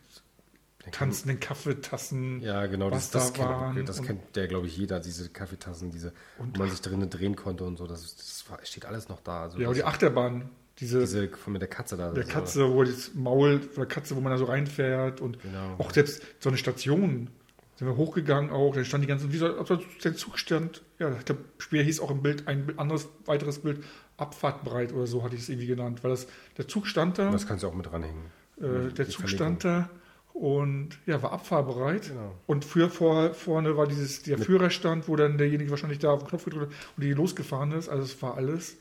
Den 0.84 0.92
tanzenden 0.92 1.40
Kaffeetassen. 1.40 2.40
Ja, 2.40 2.66
genau, 2.66 2.88
das, 2.90 3.10
das, 3.10 3.32
da 3.32 3.38
kennt, 3.38 3.48
waren 3.48 3.86
das 3.86 4.02
kennt 4.02 4.36
der, 4.36 4.46
glaube 4.48 4.66
ich, 4.66 4.76
jeder, 4.76 5.00
diese 5.00 5.28
Kaffeetassen, 5.28 5.90
diese, 5.90 6.12
Und- 6.38 6.56
wo 6.56 6.62
man 6.62 6.70
sich 6.70 6.80
drinnen 6.80 7.10
drehen 7.10 7.36
konnte 7.36 7.64
und 7.64 7.76
so. 7.76 7.86
Das, 7.86 8.16
das 8.16 8.44
steht 8.68 8.86
alles 8.86 9.08
noch 9.08 9.20
da. 9.20 9.42
Also 9.42 9.58
Ja, 9.58 9.68
und 9.68 9.76
die 9.76 9.84
Achterbahn, 9.84 10.48
diese, 10.78 11.00
diese 11.00 11.28
von 11.28 11.52
mit 11.52 11.60
der 11.62 11.68
Katze 11.68 11.96
da. 11.96 12.12
der 12.12 12.24
Katze, 12.24 12.72
wo 12.72 12.84
das 12.84 13.12
Maul 13.14 13.60
von 13.60 13.82
der 13.82 13.86
Katze, 13.86 14.16
wo 14.16 14.20
man 14.20 14.30
da 14.32 14.38
so 14.38 14.44
reinfährt 14.46 15.20
und 15.20 15.42
Genau. 15.42 15.74
auch 15.78 15.90
selbst 15.92 16.22
so 16.38 16.48
eine 16.48 16.56
Station 16.58 17.28
sind 17.76 17.86
wir 17.86 17.96
hochgegangen 17.96 18.50
auch, 18.50 18.74
da 18.74 18.82
stand 18.84 19.04
die 19.04 19.08
ganzen, 19.08 19.32
wie 19.32 19.36
so, 19.36 19.64
so 19.64 19.76
der 20.02 20.16
Zug 20.16 20.36
stand, 20.36 20.82
ja, 20.98 21.10
der 21.10 21.36
Spiel 21.58 21.84
hieß 21.84 22.00
auch 22.00 22.10
im 22.10 22.22
Bild, 22.22 22.48
ein 22.48 22.76
anderes, 22.76 23.08
weiteres 23.24 23.60
Bild, 23.60 23.84
Abfahrtbreit 24.16 24.92
oder 24.92 25.06
so 25.06 25.22
hatte 25.22 25.36
ich 25.36 25.42
es 25.42 25.48
irgendwie 25.48 25.68
genannt, 25.68 26.02
weil 26.02 26.10
das, 26.10 26.26
der 26.56 26.66
Zug 26.66 26.88
stand 26.88 27.18
da, 27.18 27.30
das 27.30 27.46
kannst 27.46 27.62
du 27.62 27.68
auch 27.68 27.74
mit 27.74 27.86
dranhängen. 27.86 28.24
Äh, 28.60 28.92
der 28.92 29.08
Zug 29.08 29.28
stand 29.28 29.64
da 29.64 29.88
und 30.32 30.90
ja, 31.06 31.22
war 31.22 31.32
abfahrbereit. 31.32 32.08
Genau. 32.08 32.34
Und 32.46 32.64
für, 32.64 32.90
vor, 32.90 33.34
vorne 33.34 33.76
war 33.76 33.86
dieses, 33.86 34.22
der 34.22 34.38
Führerstand, 34.38 35.08
wo 35.08 35.16
dann 35.16 35.36
derjenige 35.38 35.70
wahrscheinlich 35.70 35.98
da 35.98 36.10
auf 36.12 36.20
den 36.22 36.28
Knopf 36.28 36.44
gedrückt 36.44 36.72
hat 36.72 36.96
und 36.96 37.02
die 37.02 37.12
losgefahren 37.12 37.72
ist. 37.72 37.88
Also 37.88 38.04
es 38.04 38.20
war 38.22 38.36
alles. 38.36 38.76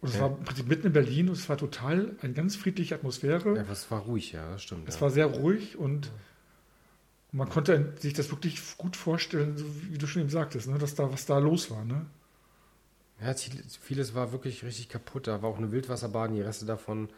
Und 0.00 0.08
es 0.08 0.16
Ja. 0.16 0.22
war 0.22 0.36
im 0.36 0.44
Prinzip 0.44 0.66
mitten 0.66 0.88
in 0.88 0.92
Berlin 0.92 1.28
und 1.28 1.36
es 1.36 1.48
war 1.48 1.56
total 1.56 2.16
eine 2.22 2.32
ganz 2.32 2.56
friedliche 2.56 2.94
Atmosphäre. 2.96 3.56
Ja, 3.56 3.62
das 3.62 3.90
war 3.90 4.00
ruhig, 4.00 4.32
ja, 4.32 4.50
das 4.50 4.62
stimmt. 4.64 4.88
Es 4.88 4.96
ja. 4.96 5.00
war 5.02 5.10
sehr 5.10 5.26
ruhig 5.26 5.76
und 5.78 6.10
Und 7.32 7.38
man 7.38 7.48
konnte 7.48 7.94
sich 7.98 8.12
das 8.12 8.30
wirklich 8.30 8.60
gut 8.76 8.94
vorstellen, 8.96 9.56
so 9.56 9.64
wie 9.90 9.96
du 9.96 10.06
schon 10.06 10.20
eben 10.22 10.30
sagtest, 10.30 10.68
ne, 10.68 10.78
dass 10.78 10.94
da 10.94 11.10
was 11.12 11.24
da 11.24 11.38
los 11.38 11.70
war. 11.70 11.84
Ne? 11.84 12.04
Ja, 13.22 13.34
vieles 13.80 14.14
war 14.14 14.32
wirklich 14.32 14.64
richtig 14.64 14.88
kaputt. 14.88 15.26
Da 15.26 15.42
war 15.42 15.50
auch 15.50 15.58
eine 15.58 15.72
Wildwasserbahn, 15.72 16.34
die 16.34 16.40
Reste 16.40 16.66
davon 16.66 17.08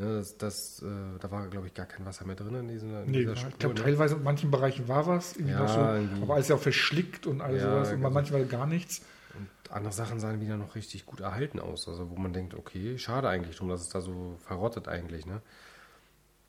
ja, 0.00 0.14
das, 0.14 0.38
das, 0.38 0.82
äh, 0.82 1.18
da 1.20 1.30
war, 1.30 1.46
glaube 1.48 1.66
ich, 1.66 1.74
gar 1.74 1.84
kein 1.84 2.06
Wasser 2.06 2.24
mehr 2.24 2.34
drin 2.34 2.54
in, 2.54 2.68
diesen, 2.68 3.04
in 3.04 3.10
nee, 3.10 3.18
dieser 3.18 3.36
Spur. 3.36 3.50
Ich 3.50 3.58
glaube, 3.58 3.74
ne? 3.74 3.82
teilweise 3.82 4.14
in 4.14 4.22
manchen 4.22 4.50
Bereichen 4.50 4.88
war 4.88 5.06
was, 5.06 5.36
ja, 5.36 5.68
so, 5.68 6.22
aber 6.22 6.34
alles 6.34 6.48
ja 6.48 6.56
auch 6.56 6.60
verschlickt 6.60 7.26
und 7.26 7.42
all 7.42 7.54
ja, 7.54 7.60
sowas 7.60 7.88
und 7.88 7.96
also, 7.96 8.10
manchmal 8.10 8.46
gar 8.46 8.66
nichts. 8.66 9.02
Und 9.38 9.70
andere 9.70 9.92
Sachen 9.92 10.18
sahen 10.18 10.40
wieder 10.40 10.56
noch 10.56 10.74
richtig 10.74 11.04
gut 11.04 11.20
erhalten 11.20 11.60
aus. 11.60 11.86
Also 11.86 12.08
wo 12.08 12.16
man 12.16 12.32
denkt, 12.32 12.54
okay, 12.54 12.96
schade 12.96 13.28
eigentlich 13.28 13.56
drum, 13.56 13.68
dass 13.68 13.82
es 13.82 13.90
da 13.90 14.00
so 14.00 14.38
verrottet 14.40 14.88
eigentlich, 14.88 15.26
ne? 15.26 15.42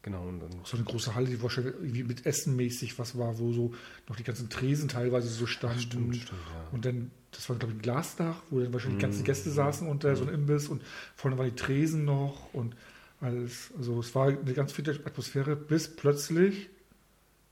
Genau. 0.04 0.24
Und, 0.24 0.42
und 0.42 0.66
so 0.66 0.78
eine 0.78 0.86
große 0.86 1.14
Halle, 1.14 1.28
die 1.28 1.42
wahrscheinlich 1.44 1.76
irgendwie 1.76 2.04
mit 2.04 2.26
Essen 2.26 2.56
mäßig 2.56 2.98
was 2.98 3.18
war, 3.18 3.38
wo 3.38 3.52
so 3.52 3.74
noch 4.08 4.16
die 4.16 4.24
ganzen 4.24 4.50
Tresen 4.50 4.88
teilweise 4.88 5.28
so 5.28 5.46
standen. 5.46 5.80
Stimmt, 5.80 6.16
stimmt, 6.16 6.40
ja. 6.56 6.68
Und 6.72 6.86
dann, 6.86 7.12
das 7.32 7.50
war, 7.50 7.56
glaube 7.56 7.74
ich, 7.74 7.80
ein 7.80 7.82
Glasdach, 7.82 8.42
wo 8.50 8.60
dann 8.60 8.74
wahrscheinlich 8.74 9.00
die 9.00 9.06
ganzen 9.06 9.24
mm. 9.24 9.26
Gäste 9.26 9.52
saßen 9.52 9.88
unter 9.88 10.12
mm. 10.12 10.16
so 10.16 10.24
einem 10.24 10.36
Imbiss 10.36 10.68
und 10.68 10.82
vorne 11.16 11.38
waren 11.38 11.50
die 11.50 11.56
Tresen 11.56 12.06
noch 12.06 12.54
und 12.54 12.76
alles. 13.22 13.72
Also 13.78 14.00
es 14.00 14.14
war 14.16 14.28
eine 14.28 14.54
ganz 14.54 14.72
viele 14.74 14.94
Atmosphäre, 15.06 15.56
bis 15.56 15.96
plötzlich 15.96 16.70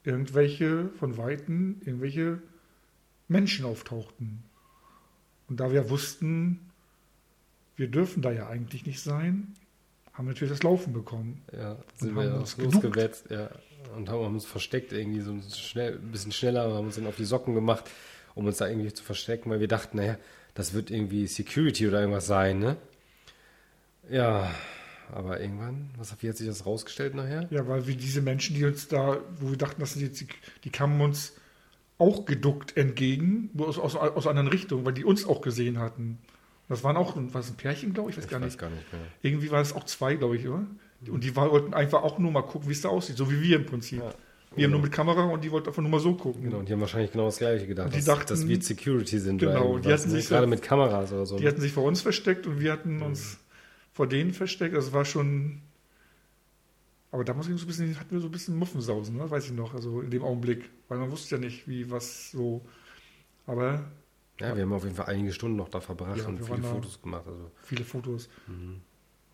irgendwelche 0.03 0.89
von 0.97 1.17
Weitem, 1.17 1.81
irgendwelche 1.85 2.39
Menschen 3.27 3.65
auftauchten. 3.65 4.43
Und 5.47 5.59
da 5.59 5.71
wir 5.71 5.89
wussten, 5.89 6.71
wir 7.75 7.87
dürfen 7.87 8.21
da 8.21 8.31
ja 8.31 8.47
eigentlich 8.47 8.85
nicht 8.85 9.01
sein, 9.01 9.55
haben 10.13 10.25
wir 10.25 10.33
natürlich 10.33 10.53
das 10.53 10.63
Laufen 10.63 10.93
bekommen. 10.93 11.41
Ja, 11.53 11.77
sind 11.95 12.15
wir 12.15 12.35
uns 12.35 12.57
losgewetzt, 12.57 13.29
ja. 13.29 13.49
Und 13.95 14.09
haben 14.09 14.35
uns 14.35 14.45
versteckt, 14.45 14.91
irgendwie 14.91 15.21
so 15.21 15.39
schnell, 15.55 15.95
ein 15.95 16.11
bisschen 16.11 16.33
schneller, 16.33 16.73
haben 16.73 16.87
uns 16.87 16.95
dann 16.95 17.07
auf 17.07 17.15
die 17.15 17.23
Socken 17.23 17.55
gemacht, 17.55 17.89
um 18.39 18.47
uns 18.47 18.57
da 18.57 18.67
irgendwie 18.67 18.93
zu 18.93 19.03
verstecken, 19.03 19.49
weil 19.49 19.59
wir 19.59 19.67
dachten, 19.67 19.97
naja, 19.97 20.17
das 20.53 20.73
wird 20.73 20.89
irgendwie 20.89 21.27
Security 21.27 21.87
oder 21.87 21.99
irgendwas 21.99 22.25
sein, 22.25 22.59
ne? 22.59 22.77
Ja, 24.09 24.49
aber 25.11 25.39
irgendwann, 25.39 25.89
was 25.97 26.15
wie 26.21 26.29
hat 26.29 26.37
sich 26.37 26.47
das 26.47 26.65
rausgestellt 26.65 27.15
nachher? 27.15 27.47
Ja, 27.51 27.67
weil 27.67 27.85
wir 27.85 27.95
diese 27.95 28.21
Menschen, 28.21 28.55
die 28.55 28.65
uns 28.65 28.87
da, 28.87 29.17
wo 29.39 29.51
wir 29.51 29.57
dachten, 29.57 29.81
dass 29.81 29.95
jetzt, 29.95 30.23
die 30.63 30.69
kamen 30.69 30.99
uns 31.01 31.33
auch 31.97 32.25
geduckt 32.25 32.77
entgegen, 32.77 33.49
aus, 33.57 33.77
aus, 33.77 33.95
aus 33.95 34.25
anderen 34.25 34.47
Richtungen, 34.47 34.85
weil 34.85 34.93
die 34.93 35.03
uns 35.03 35.25
auch 35.27 35.41
gesehen 35.41 35.79
hatten. 35.79 36.17
Das 36.69 36.83
waren 36.83 36.95
auch, 36.95 37.15
was 37.17 37.49
ein 37.49 37.57
Pärchen, 37.57 37.93
glaube 37.93 38.11
ich, 38.11 38.17
weiß 38.17 38.25
ich 38.25 38.29
gar 38.29 38.39
weiß 38.39 38.45
nicht. 38.45 38.59
gar 38.59 38.69
nicht 38.69 38.93
mehr. 38.93 39.01
Irgendwie 39.21 39.51
war 39.51 39.61
es 39.61 39.73
auch 39.73 39.83
zwei, 39.83 40.15
glaube 40.15 40.37
ich, 40.37 40.47
oder? 40.47 40.65
Und 41.09 41.23
die 41.23 41.35
wollten 41.35 41.73
einfach 41.73 42.03
auch 42.03 42.19
nur 42.19 42.31
mal 42.31 42.43
gucken, 42.43 42.69
wie 42.69 42.73
es 42.73 42.81
da 42.81 42.89
aussieht, 42.89 43.17
so 43.17 43.29
wie 43.31 43.41
wir 43.41 43.57
im 43.57 43.65
Prinzip. 43.65 43.99
Ja. 43.99 44.13
Wir 44.55 44.65
haben 44.65 44.71
nur 44.71 44.81
mit 44.81 44.91
Kamera 44.91 45.23
und 45.23 45.43
die 45.43 45.51
wollten 45.51 45.67
einfach 45.67 45.81
nur 45.81 45.91
mal 45.91 45.99
so 45.99 46.15
gucken. 46.15 46.43
Genau, 46.43 46.57
und 46.57 46.67
die 46.67 46.73
haben 46.73 46.81
wahrscheinlich 46.81 47.11
genau 47.11 47.25
das 47.25 47.37
Gleiche 47.37 47.67
gedacht, 47.67 47.87
und 47.87 47.93
die 47.93 47.99
dass, 47.99 48.05
dachten, 48.05 48.29
dass 48.29 48.47
wir 48.47 48.61
Security 48.61 49.19
sind. 49.19 49.39
Genau, 49.39 49.77
die 49.77 49.91
hatten 49.91 50.09
sich 50.09 50.27
gerade 50.27 50.47
mit 50.47 50.61
Kameras 50.61 51.11
oder 51.11 51.25
so. 51.25 51.37
Die 51.37 51.47
hatten 51.47 51.61
sich 51.61 51.71
vor 51.71 51.83
uns 51.83 52.01
versteckt 52.01 52.47
und 52.47 52.59
wir 52.59 52.71
hatten 52.71 53.01
uns 53.01 53.37
vor 53.93 54.07
denen 54.07 54.33
versteckt. 54.33 54.75
Also 54.75 54.93
war 54.93 55.05
schon. 55.05 55.61
Aber 57.11 57.23
da 57.23 57.33
muss 57.33 57.47
ich 57.47 57.57
so 57.57 57.65
ein 57.65 57.67
bisschen, 57.67 57.99
hatten 57.99 58.11
wir 58.11 58.19
so 58.19 58.27
ein 58.27 58.31
bisschen 58.31 58.55
Muffensausen, 58.55 59.17
ne? 59.17 59.29
weiß 59.29 59.45
ich 59.45 59.51
noch, 59.51 59.73
also 59.73 60.01
in 60.01 60.11
dem 60.11 60.23
Augenblick. 60.23 60.69
Weil 60.87 60.99
man 60.99 61.11
wusste 61.11 61.35
ja 61.35 61.41
nicht, 61.41 61.67
wie 61.67 61.89
was 61.91 62.31
so. 62.31 62.65
Aber. 63.45 63.91
Ja, 64.39 64.55
wir 64.55 64.63
haben 64.63 64.73
auf 64.73 64.83
jeden 64.83 64.95
Fall 64.95 65.07
einige 65.07 65.33
Stunden 65.33 65.57
noch 65.57 65.69
da 65.69 65.81
verbracht 65.81 66.19
ja, 66.19 66.27
und 66.27 66.43
viele 66.43 66.63
Fotos 66.63 67.01
gemacht. 67.01 67.25
Also. 67.27 67.51
Viele 67.63 67.83
Fotos. 67.83 68.29
Mhm. 68.47 68.81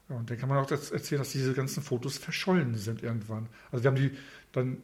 Ja, 0.10 0.18
und 0.18 0.30
dann 0.30 0.38
kann 0.38 0.50
man 0.50 0.60
auch 0.60 0.68
das 0.68 0.92
erzählen, 0.92 1.20
dass 1.20 1.32
diese 1.32 1.54
ganzen 1.54 1.82
Fotos 1.82 2.18
verschollen 2.18 2.76
sind 2.76 3.02
irgendwann. 3.02 3.48
Also 3.72 3.84
wir 3.84 3.92
haben 3.92 3.98
die 3.98 4.12
dann, 4.52 4.78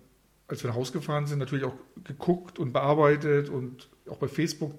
als 0.51 0.63
wir 0.63 0.69
nach 0.69 0.75
Hause 0.75 0.91
gefahren 0.91 1.25
sind, 1.27 1.39
natürlich 1.39 1.63
auch 1.63 1.75
geguckt 2.03 2.59
und 2.59 2.73
bearbeitet 2.73 3.49
und 3.49 3.89
auch 4.09 4.17
bei 4.17 4.27
Facebook 4.27 4.73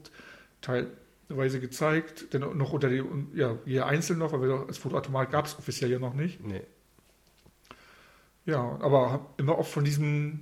teil, 0.60 0.86
Weise 1.28 1.60
gezeigt, 1.60 2.34
denn 2.34 2.42
noch 2.58 2.74
unter 2.74 2.90
die, 2.90 3.02
ja, 3.34 3.56
jeder 3.64 3.86
einzeln 3.86 4.18
noch, 4.18 4.38
weil 4.38 4.66
das 4.66 4.76
Fotoautomat 4.76 5.30
gab 5.30 5.46
es 5.46 5.58
offiziell 5.58 5.90
ja 5.90 5.98
noch 5.98 6.12
nicht. 6.12 6.44
Nee. 6.44 6.60
Ja, 8.44 8.78
aber 8.82 9.10
habe 9.10 9.26
immer 9.38 9.58
oft 9.58 9.72
von 9.72 9.82
diesem 9.82 10.40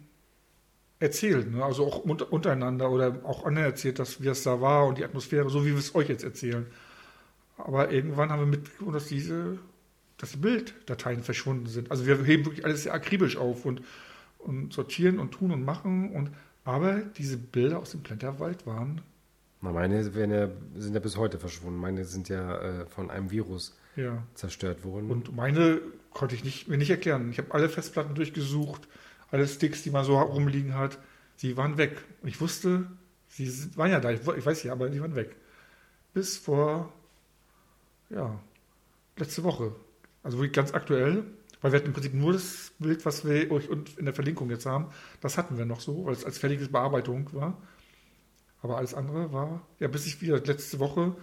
erzählt, 0.99 1.53
ne? 1.53 1.65
also 1.65 1.87
auch 1.87 1.99
untereinander 1.99 2.91
oder 2.91 3.21
auch 3.23 3.45
anderen 3.45 3.69
erzählt, 3.69 4.01
dass, 4.01 4.21
wie 4.21 4.27
das 4.27 4.43
da 4.43 4.61
war 4.61 4.87
und 4.89 4.99
die 4.99 5.05
Atmosphäre, 5.05 5.49
so 5.49 5.65
wie 5.65 5.71
wir 5.71 5.79
es 5.79 5.95
euch 5.95 6.09
jetzt 6.09 6.25
erzählen. 6.25 6.67
Aber 7.57 7.93
irgendwann 7.93 8.31
haben 8.31 8.41
wir 8.41 8.47
mitbekommen, 8.47 8.93
dass 8.93 9.07
diese, 9.07 9.59
dass 10.17 10.33
die 10.33 10.39
Bilddateien 10.39 11.23
verschwunden 11.23 11.67
sind. 11.67 11.93
Also 11.93 12.05
wir 12.05 12.23
heben 12.25 12.47
wirklich 12.47 12.65
alles 12.65 12.83
sehr 12.83 12.95
akribisch 12.95 13.37
auf 13.37 13.65
und, 13.65 13.83
und 14.45 14.73
sortieren 14.73 15.19
und 15.19 15.33
tun 15.33 15.51
und 15.51 15.65
machen 15.65 16.13
und 16.13 16.31
aber 16.65 17.01
diese 17.01 17.37
Bilder 17.37 17.79
aus 17.79 17.93
dem 17.93 18.03
Plenterwald 18.03 18.67
waren 18.67 19.01
na, 19.63 19.73
meine 19.73 20.01
ja, 20.01 20.49
sind 20.77 20.95
ja 20.95 21.01
bis 21.01 21.17
heute 21.17 21.39
verschwunden. 21.39 21.79
Meine 21.79 22.05
sind 22.05 22.29
ja 22.29 22.59
äh, 22.61 22.87
von 22.87 23.11
einem 23.11 23.31
Virus 23.31 23.77
ja. 23.97 24.23
zerstört 24.35 24.85
worden. 24.85 25.11
Und 25.11 25.37
meine 25.37 25.81
konnte 26.13 26.35
ich 26.35 26.45
nicht, 26.45 26.69
mir 26.69 26.79
nicht 26.79 26.91
erklären. 26.91 27.31
Ich 27.31 27.39
habe 27.39 27.53
alle 27.53 27.69
Festplatten 27.69 28.15
durchgesucht, 28.15 28.89
alle 29.31 29.47
Sticks, 29.47 29.83
die 29.83 29.91
man 29.91 30.05
so 30.05 30.19
rumliegen 30.19 30.75
hat. 30.75 30.99
Sie 31.37 31.57
waren 31.57 31.77
weg. 31.77 32.03
Ich 32.23 32.41
wusste, 32.41 32.87
sie 33.29 33.53
waren 33.77 33.91
ja 33.91 34.01
da. 34.01 34.11
Ich, 34.11 34.27
ich 34.27 34.47
weiß 34.47 34.63
ja, 34.63 34.73
aber 34.73 34.91
sie 34.91 35.01
waren 35.01 35.15
weg. 35.15 35.37
Bis 36.15 36.39
vor, 36.39 36.91
ja, 38.09 38.41
letzte 39.19 39.45
Woche. 39.45 39.75
Also 40.23 40.39
wirklich 40.39 40.55
ganz 40.55 40.73
aktuell. 40.73 41.25
Weil 41.61 41.73
wir 41.73 41.79
hatten 41.79 41.89
im 41.89 41.93
Prinzip 41.93 42.15
nur 42.15 42.33
das 42.33 42.73
Bild, 42.79 43.05
was 43.05 43.25
wir 43.25 43.51
euch 43.51 43.69
in 43.99 44.05
der 44.05 44.15
Verlinkung 44.15 44.51
jetzt 44.51 44.67
haben. 44.67 44.87
Das 45.21 45.37
hatten 45.37 45.59
wir 45.59 45.67
noch 45.67 45.81
so, 45.81 46.07
weil 46.07 46.15
es 46.15 46.25
als 46.25 46.39
fertige 46.39 46.67
Bearbeitung 46.67 47.29
war. 47.33 47.57
Aber 48.63 48.77
alles 48.77 48.95
andere 48.95 49.33
war, 49.33 49.63
ja, 49.79 49.89
bis 49.89 50.07
ich 50.07 50.21
wieder 50.21 50.39
letzte 50.39 50.79
Woche 50.79 51.17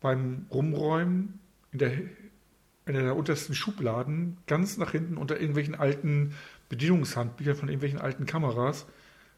beim 0.00 0.46
Rumräumen 0.50 1.40
in 1.72 1.78
der, 1.78 1.92
in 1.92 2.94
der 2.94 3.16
untersten 3.16 3.54
Schubladen 3.54 4.38
ganz 4.46 4.76
nach 4.76 4.92
hinten 4.92 5.16
unter 5.16 5.38
irgendwelchen 5.38 5.74
alten 5.74 6.34
Bedienungshandbüchern 6.68 7.56
von 7.56 7.68
irgendwelchen 7.68 8.00
alten 8.00 8.26
Kameras, 8.26 8.86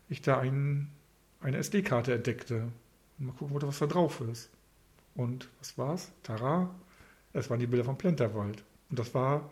ich 0.08 0.22
da 0.22 0.38
ein, 0.38 0.90
eine 1.40 1.58
SD-Karte 1.58 2.14
entdeckte. 2.14 2.68
Und 3.18 3.26
mal 3.26 3.32
gucken 3.32 3.60
was 3.62 3.78
da 3.78 3.86
drauf 3.86 4.20
ist. 4.20 4.50
Und 5.14 5.48
was 5.58 5.76
war's? 5.78 6.12
Tara, 6.22 6.74
es 7.32 7.50
waren 7.50 7.60
die 7.60 7.66
Bilder 7.66 7.84
vom 7.84 7.98
Plenterwald. 7.98 8.64
Und 8.90 8.98
das 8.98 9.14
war 9.14 9.50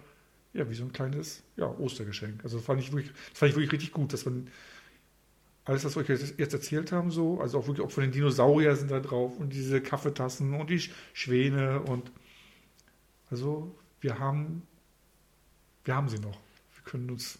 ja 0.53 0.69
wie 0.69 0.75
so 0.75 0.85
ein 0.85 0.93
kleines 0.93 1.43
ja, 1.57 1.67
Ostergeschenk. 1.67 2.43
Also 2.43 2.59
das 2.59 2.67
fand 2.67 2.81
ich 2.81 2.93
wirklich, 2.93 3.13
das 3.31 3.39
fand 3.39 3.51
ich 3.51 3.57
wirklich 3.57 3.73
richtig 3.73 3.93
gut, 3.93 4.13
dass 4.13 4.25
man 4.25 4.49
alles, 5.65 5.85
was 5.85 5.95
wir 5.95 6.03
euch 6.03 6.35
jetzt 6.37 6.55
erzählt 6.55 6.91
haben, 6.91 7.11
so, 7.11 7.41
also 7.41 7.59
auch 7.59 7.67
wirklich 7.67 7.87
auch 7.87 7.91
von 7.91 8.03
den 8.03 8.13
Dinosauriern 8.13 8.77
sind 8.77 8.91
da 8.91 9.01
drauf 9.01 9.39
und 9.39 9.53
diese 9.53 9.81
Kaffeetassen 9.81 10.55
und 10.55 10.71
die 10.71 10.83
Schwäne 11.13 11.81
und 11.83 12.11
also 13.31 13.75
wir 14.01 14.19
haben, 14.19 14.67
wir 15.85 15.95
haben 15.95 16.09
sie 16.09 16.19
noch. 16.19 16.39
Wir 16.75 16.85
können 16.85 17.11
uns. 17.11 17.39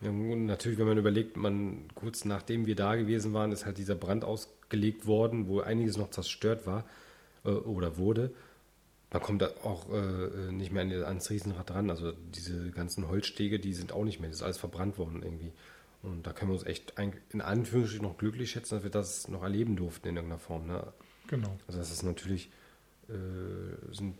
Ja, 0.00 0.12
natürlich, 0.12 0.78
wenn 0.78 0.86
man 0.86 0.98
überlegt, 0.98 1.36
man 1.36 1.88
kurz 1.94 2.24
nachdem 2.24 2.66
wir 2.66 2.76
da 2.76 2.94
gewesen 2.96 3.32
waren, 3.32 3.52
ist 3.52 3.66
halt 3.66 3.78
dieser 3.78 3.94
Brand 3.94 4.24
ausgelegt 4.24 5.06
worden, 5.06 5.48
wo 5.48 5.60
einiges 5.60 5.96
noch 5.96 6.10
zerstört 6.10 6.66
war 6.66 6.84
äh, 7.44 7.50
oder 7.50 7.96
wurde. 7.96 8.32
Man 9.12 9.22
kommt 9.22 9.42
da 9.42 9.50
auch 9.62 9.92
äh, 9.92 10.52
nicht 10.52 10.72
mehr 10.72 10.84
ans 11.06 11.28
Riesenrad 11.28 11.68
dran. 11.68 11.90
Also 11.90 12.12
diese 12.12 12.70
ganzen 12.70 13.08
Holzstege, 13.08 13.60
die 13.60 13.74
sind 13.74 13.92
auch 13.92 14.04
nicht 14.04 14.20
mehr. 14.20 14.30
Das 14.30 14.38
ist 14.38 14.42
alles 14.42 14.58
verbrannt 14.58 14.96
worden 14.98 15.22
irgendwie. 15.22 15.52
Und 16.02 16.26
da 16.26 16.32
können 16.32 16.50
wir 16.50 16.54
uns 16.54 16.64
echt 16.64 16.94
in 17.30 17.40
Anführungsstrichen 17.40 18.06
noch 18.06 18.16
glücklich 18.16 18.50
schätzen, 18.50 18.74
dass 18.76 18.82
wir 18.82 18.90
das 18.90 19.28
noch 19.28 19.42
erleben 19.42 19.76
durften 19.76 20.08
in 20.08 20.16
irgendeiner 20.16 20.40
Form. 20.40 20.66
Ne? 20.66 20.92
Genau. 21.28 21.56
Also 21.66 21.78
das 21.78 21.92
ist 21.92 22.02
natürlich, 22.02 22.50
äh, 23.08 23.94
sind 23.94 24.16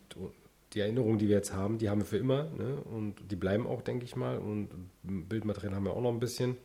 die 0.74 0.80
Erinnerungen, 0.80 1.18
die 1.18 1.28
wir 1.28 1.36
jetzt 1.36 1.52
haben, 1.52 1.78
die 1.78 1.88
haben 1.88 2.00
wir 2.00 2.06
für 2.06 2.18
immer. 2.18 2.44
Ne? 2.44 2.76
Und 2.76 3.16
die 3.30 3.36
bleiben 3.36 3.66
auch, 3.66 3.82
denke 3.82 4.04
ich 4.04 4.14
mal. 4.14 4.38
Und 4.38 4.68
Bildmaterial 5.02 5.74
haben 5.74 5.84
wir 5.84 5.94
auch 5.94 6.02
noch 6.02 6.12
ein 6.12 6.20
bisschen. 6.20 6.56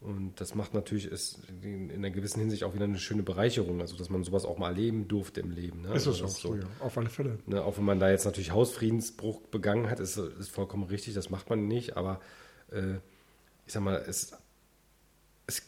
Und 0.00 0.40
das 0.40 0.54
macht 0.54 0.74
natürlich 0.74 1.06
ist 1.06 1.40
in 1.62 1.90
einer 1.90 2.10
gewissen 2.10 2.38
Hinsicht 2.38 2.62
auch 2.62 2.72
wieder 2.72 2.84
eine 2.84 3.00
schöne 3.00 3.24
Bereicherung, 3.24 3.80
also 3.80 3.96
dass 3.96 4.10
man 4.10 4.22
sowas 4.22 4.44
auch 4.44 4.56
mal 4.56 4.68
erleben 4.68 5.08
durfte 5.08 5.40
im 5.40 5.50
Leben. 5.50 5.82
Ne? 5.82 5.94
Ist 5.94 6.06
das 6.06 6.22
also 6.22 6.24
auch 6.24 6.28
so, 6.28 6.54
ja, 6.54 6.66
auf 6.78 6.96
alle 6.96 7.10
Fälle. 7.10 7.38
Ne? 7.46 7.62
Auch 7.64 7.78
wenn 7.78 7.84
man 7.84 7.98
da 7.98 8.08
jetzt 8.08 8.24
natürlich 8.24 8.52
Hausfriedensbruch 8.52 9.40
begangen 9.48 9.90
hat, 9.90 9.98
ist, 9.98 10.16
ist 10.16 10.50
vollkommen 10.50 10.84
richtig, 10.84 11.14
das 11.14 11.30
macht 11.30 11.50
man 11.50 11.66
nicht, 11.66 11.96
aber 11.96 12.20
äh, 12.70 12.94
ich 13.66 13.72
sag 13.72 13.82
mal, 13.82 13.96
es, 14.06 14.34
es 15.48 15.62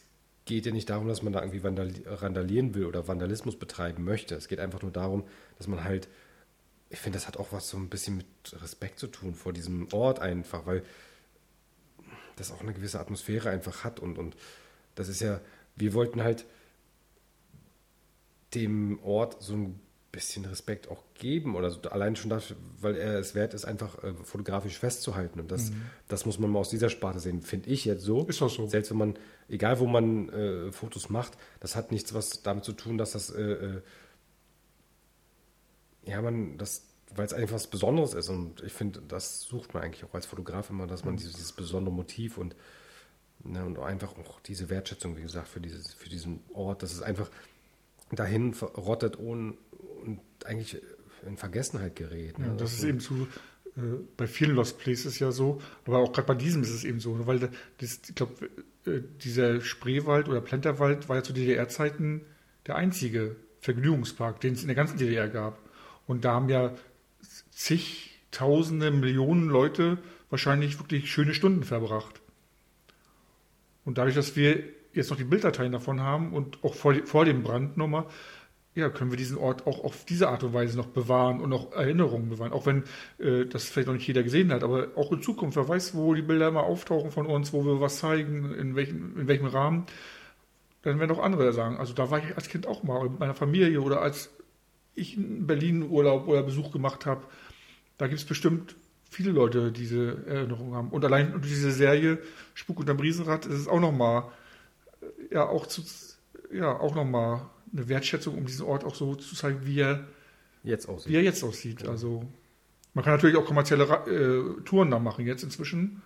geht 0.45 0.65
ja 0.65 0.71
nicht 0.71 0.89
darum, 0.89 1.09
dass 1.09 1.23
man 1.23 1.33
da 1.33 1.43
irgendwie 1.43 1.61
randalieren 2.07 2.73
will 2.73 2.85
oder 2.85 3.09
Vandalismus 3.09 3.57
betreiben 3.59 4.05
möchte. 4.05 4.35
Es 4.35 4.47
geht 4.47 4.61
einfach 4.61 4.81
nur 4.81 4.91
darum, 4.91 5.25
dass 5.57 5.67
man 5.67 5.83
halt, 5.83 6.07
ich 6.89 6.99
finde, 6.99 7.17
das 7.17 7.27
hat 7.27 7.35
auch 7.35 7.51
was 7.51 7.67
so 7.67 7.75
ein 7.75 7.89
bisschen 7.89 8.15
mit 8.15 8.25
Respekt 8.61 8.97
zu 8.97 9.07
tun 9.07 9.35
vor 9.35 9.51
diesem 9.51 9.89
Ort 9.91 10.19
einfach, 10.19 10.65
weil 10.65 10.83
das 12.35 12.51
auch 12.51 12.61
eine 12.61 12.73
gewisse 12.73 12.99
Atmosphäre 12.99 13.49
einfach 13.49 13.83
hat 13.83 13.99
und, 13.99 14.17
und 14.17 14.35
das 14.95 15.07
ist 15.09 15.21
ja, 15.21 15.39
wir 15.75 15.93
wollten 15.93 16.23
halt 16.23 16.45
dem 18.53 18.99
Ort 19.03 19.41
so 19.41 19.53
ein 19.53 19.79
bisschen 20.11 20.43
Respekt 20.45 20.89
auch 20.89 21.03
geben 21.13 21.55
oder 21.55 21.71
so. 21.71 21.81
Allein 21.83 22.15
schon 22.15 22.29
dafür, 22.29 22.57
weil 22.81 22.97
er 22.97 23.17
es 23.19 23.33
wert 23.33 23.53
ist, 23.53 23.65
einfach 23.65 24.03
äh, 24.03 24.13
fotografisch 24.23 24.77
festzuhalten. 24.77 25.39
Und 25.39 25.51
das, 25.51 25.71
mhm. 25.71 25.83
das 26.09 26.25
muss 26.25 26.37
man 26.37 26.49
mal 26.51 26.59
aus 26.59 26.69
dieser 26.69 26.89
Sparte 26.89 27.19
sehen, 27.19 27.41
finde 27.41 27.69
ich 27.69 27.85
jetzt 27.85 28.03
so. 28.03 28.25
Ist 28.25 28.41
auch 28.41 28.49
so. 28.49 28.67
Selbst 28.67 28.91
wenn 28.91 28.97
man, 28.97 29.13
egal 29.47 29.79
wo 29.79 29.87
man 29.87 30.29
äh, 30.29 30.71
Fotos 30.71 31.09
macht, 31.09 31.37
das 31.61 31.75
hat 31.75 31.91
nichts 31.91 32.13
was 32.13 32.43
damit 32.43 32.65
zu 32.65 32.73
tun, 32.73 32.97
dass 32.97 33.13
das, 33.13 33.29
äh, 33.29 33.41
äh 33.41 33.81
ja, 36.03 36.21
man, 36.21 36.57
das, 36.57 36.83
weil 37.15 37.25
es 37.25 37.33
einfach 37.33 37.55
was 37.55 37.67
Besonderes 37.67 38.13
ist. 38.13 38.29
Und 38.29 38.61
ich 38.63 38.73
finde, 38.73 39.01
das 39.07 39.41
sucht 39.41 39.73
man 39.73 39.83
eigentlich 39.83 40.03
auch 40.03 40.13
als 40.13 40.25
Fotograf 40.25 40.69
immer, 40.69 40.87
dass 40.87 41.05
man 41.05 41.13
mhm. 41.13 41.17
dieses, 41.17 41.33
dieses 41.33 41.51
besondere 41.51 41.93
Motiv 41.93 42.37
und, 42.37 42.55
ne, 43.43 43.65
und 43.65 43.79
einfach 43.79 44.17
auch 44.17 44.39
diese 44.41 44.69
Wertschätzung, 44.69 45.17
wie 45.17 45.21
gesagt, 45.21 45.47
für, 45.47 45.59
dieses, 45.59 45.93
für 45.93 46.09
diesen 46.09 46.41
Ort, 46.53 46.83
dass 46.83 46.93
es 46.93 47.01
einfach 47.01 47.29
dahin 48.11 48.53
verrottet 48.53 49.17
ohne, 49.19 49.53
und 50.03 50.19
eigentlich 50.45 50.81
in 51.25 51.37
Vergessenheit 51.37 51.95
gerät. 51.95 52.39
Ne? 52.39 52.47
Ja, 52.47 52.53
das 52.55 52.73
ist 52.73 52.83
eben 52.83 52.99
zu, 52.99 53.27
äh, 53.77 53.81
bei 54.17 54.27
vielen 54.27 54.55
Lost 54.55 54.79
Places 54.79 55.19
ja 55.19 55.31
so, 55.31 55.61
aber 55.85 55.99
auch 55.99 56.11
gerade 56.11 56.27
bei 56.27 56.35
diesem 56.35 56.63
ist 56.63 56.71
es 56.71 56.83
eben 56.83 56.99
so, 56.99 57.25
weil 57.27 57.39
das, 57.77 58.01
ich 58.07 58.15
glaube, 58.15 58.49
äh, 58.85 59.01
dieser 59.23 59.61
Spreewald 59.61 60.27
oder 60.27 60.41
Plenterwald 60.41 61.09
war 61.09 61.17
ja 61.17 61.23
zu 61.23 61.33
DDR-Zeiten 61.33 62.21
der 62.67 62.75
einzige 62.75 63.35
Vergnügungspark, 63.61 64.41
den 64.41 64.53
es 64.53 64.61
in 64.61 64.67
der 64.67 64.75
ganzen 64.75 64.97
DDR 64.97 65.29
gab. 65.29 65.59
Und 66.07 66.25
da 66.25 66.33
haben 66.33 66.49
ja 66.49 66.73
zigtausende, 67.51 68.91
Millionen 68.91 69.49
Leute 69.49 69.97
wahrscheinlich 70.29 70.79
wirklich 70.79 71.11
schöne 71.11 71.33
Stunden 71.33 71.63
verbracht. 71.63 72.21
Und 73.85 73.97
dadurch, 73.97 74.15
dass 74.15 74.35
wir 74.35 74.63
jetzt 74.93 75.09
noch 75.09 75.17
die 75.17 75.23
Bilddateien 75.23 75.71
davon 75.71 76.01
haben 76.01 76.33
und 76.33 76.63
auch 76.63 76.75
vor, 76.75 76.93
vor 77.05 77.25
dem 77.25 77.43
Brand 77.43 77.77
nochmal, 77.77 78.05
ja, 78.73 78.89
können 78.89 79.11
wir 79.11 79.17
diesen 79.17 79.37
Ort 79.37 79.67
auch 79.67 79.83
auf 79.83 80.05
diese 80.05 80.29
Art 80.29 80.43
und 80.43 80.53
Weise 80.53 80.77
noch 80.77 80.87
bewahren 80.87 81.41
und 81.41 81.51
auch 81.51 81.73
Erinnerungen 81.73 82.29
bewahren. 82.29 82.53
Auch 82.53 82.65
wenn 82.65 82.83
äh, 83.19 83.45
das 83.45 83.65
vielleicht 83.65 83.87
noch 83.87 83.95
nicht 83.95 84.07
jeder 84.07 84.23
gesehen 84.23 84.51
hat, 84.51 84.63
aber 84.63 84.89
auch 84.95 85.11
in 85.11 85.21
Zukunft, 85.21 85.57
wer 85.57 85.67
weiß, 85.67 85.93
wo 85.95 86.13
die 86.13 86.21
Bilder 86.21 86.51
mal 86.51 86.61
auftauchen 86.61 87.11
von 87.11 87.25
uns, 87.25 87.51
wo 87.51 87.65
wir 87.65 87.81
was 87.81 87.97
zeigen, 87.97 88.53
in 88.53 88.75
welchem, 88.75 89.19
in 89.19 89.27
welchem 89.27 89.47
Rahmen, 89.47 89.85
dann 90.83 90.99
werden 90.99 91.11
auch 91.11 91.21
andere 91.21 91.51
sagen, 91.51 91.77
also 91.77 91.93
da 91.93 92.09
war 92.09 92.19
ich 92.19 92.35
als 92.35 92.47
Kind 92.47 92.65
auch 92.65 92.83
mal 92.83 93.09
mit 93.09 93.19
meiner 93.19 93.35
Familie 93.35 93.81
oder 93.81 94.01
als 94.01 94.29
ich 94.95 95.17
in 95.17 95.47
Berlin 95.47 95.83
Urlaub 95.89 96.27
oder 96.27 96.43
Besuch 96.43 96.71
gemacht 96.71 97.05
habe, 97.05 97.25
da 97.97 98.07
gibt 98.07 98.19
es 98.19 98.25
bestimmt 98.25 98.75
viele 99.09 99.31
Leute, 99.31 99.71
die 99.71 99.81
diese 99.81 100.25
Erinnerungen 100.25 100.73
haben. 100.73 100.89
Und 100.89 101.03
allein 101.05 101.33
durch 101.33 101.47
diese 101.47 101.71
Serie 101.71 102.19
Spuk 102.53 102.79
unterm 102.79 102.99
Riesenrad 102.99 103.45
ist 103.45 103.59
es 103.59 103.67
auch 103.67 103.79
nochmal, 103.79 104.31
äh, 105.01 105.35
ja, 105.35 105.47
auch 105.47 105.67
zu, 105.67 105.83
ja, 106.51 106.79
auch 106.79 106.95
nochmal 106.95 107.49
eine 107.73 107.87
Wertschätzung, 107.87 108.37
um 108.37 108.45
diesen 108.45 108.65
Ort 108.65 108.83
auch 108.83 108.95
so 108.95 109.15
zu 109.15 109.35
zeigen, 109.35 109.65
wie 109.65 109.79
er 109.79 110.07
jetzt 110.63 110.87
aussieht. 110.87 111.11
Wie 111.11 111.15
er 111.15 111.23
jetzt 111.23 111.43
aussieht. 111.43 111.87
Also 111.87 112.25
man 112.93 113.03
kann 113.03 113.13
natürlich 113.13 113.37
auch 113.37 113.45
kommerzielle 113.45 113.83
äh, 113.83 114.61
Touren 114.63 114.91
da 114.91 114.99
machen 114.99 115.25
jetzt 115.25 115.43
inzwischen, 115.43 116.01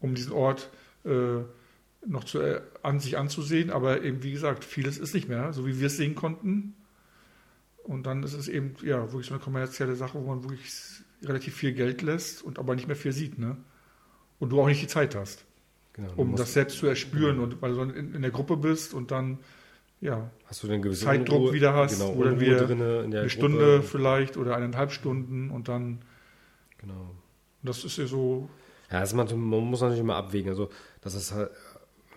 um 0.00 0.14
diesen 0.14 0.32
Ort 0.32 0.70
äh, 1.04 1.42
noch 2.06 2.24
zu, 2.24 2.40
äh, 2.40 2.60
an 2.82 3.00
sich 3.00 3.18
anzusehen. 3.18 3.70
Aber 3.70 4.02
eben 4.02 4.22
wie 4.22 4.32
gesagt, 4.32 4.64
vieles 4.64 4.98
ist 4.98 5.14
nicht 5.14 5.28
mehr, 5.28 5.52
so 5.52 5.66
wie 5.66 5.78
wir 5.78 5.86
es 5.86 5.96
sehen 5.96 6.14
konnten. 6.14 6.74
Und 7.88 8.04
dann 8.04 8.22
ist 8.22 8.34
es 8.34 8.48
eben 8.48 8.74
ja 8.84 9.00
wirklich 9.12 9.28
so 9.28 9.34
eine 9.34 9.42
kommerzielle 9.42 9.96
Sache, 9.96 10.18
wo 10.22 10.28
man 10.28 10.44
wirklich 10.44 10.70
relativ 11.22 11.54
viel 11.54 11.72
Geld 11.72 12.02
lässt 12.02 12.42
und 12.42 12.58
aber 12.58 12.74
nicht 12.74 12.86
mehr 12.86 12.96
viel 12.96 13.12
sieht, 13.12 13.38
ne? 13.38 13.56
Und 14.38 14.50
du 14.50 14.60
auch 14.60 14.66
nicht 14.66 14.82
die 14.82 14.86
Zeit 14.86 15.16
hast, 15.16 15.46
genau, 15.94 16.12
um 16.16 16.36
das 16.36 16.52
selbst 16.52 16.76
zu 16.76 16.86
erspüren 16.86 17.36
genau. 17.36 17.44
und 17.44 17.62
weil 17.62 17.72
du 17.72 17.80
in, 17.80 18.14
in 18.14 18.20
der 18.22 18.30
Gruppe 18.30 18.58
bist 18.58 18.92
und 18.92 19.10
dann 19.10 19.38
ja, 20.02 20.30
hast 20.44 20.62
du 20.62 20.68
den 20.68 20.92
Zeitdruck 20.92 21.38
Unruhe, 21.38 21.52
wieder 21.54 21.74
hast, 21.74 21.98
genau, 21.98 22.12
oder 22.12 22.38
wieder 22.38 22.68
eine 22.68 23.08
Gruppe. 23.08 23.30
Stunde 23.30 23.82
vielleicht 23.82 24.36
oder 24.36 24.54
eineinhalb 24.54 24.92
Stunden 24.92 25.50
und 25.50 25.68
dann. 25.68 26.02
Genau. 26.76 27.14
Das 27.62 27.84
ist 27.84 27.96
ja 27.96 28.06
so. 28.06 28.50
Ja, 28.92 29.00
das 29.00 29.14
man, 29.14 29.26
man 29.26 29.60
muss 29.64 29.80
natürlich 29.80 30.00
immer 30.00 30.16
abwägen. 30.16 30.50
Also, 30.50 30.68
das 31.00 31.14
ist 31.14 31.32
halt, 31.32 31.50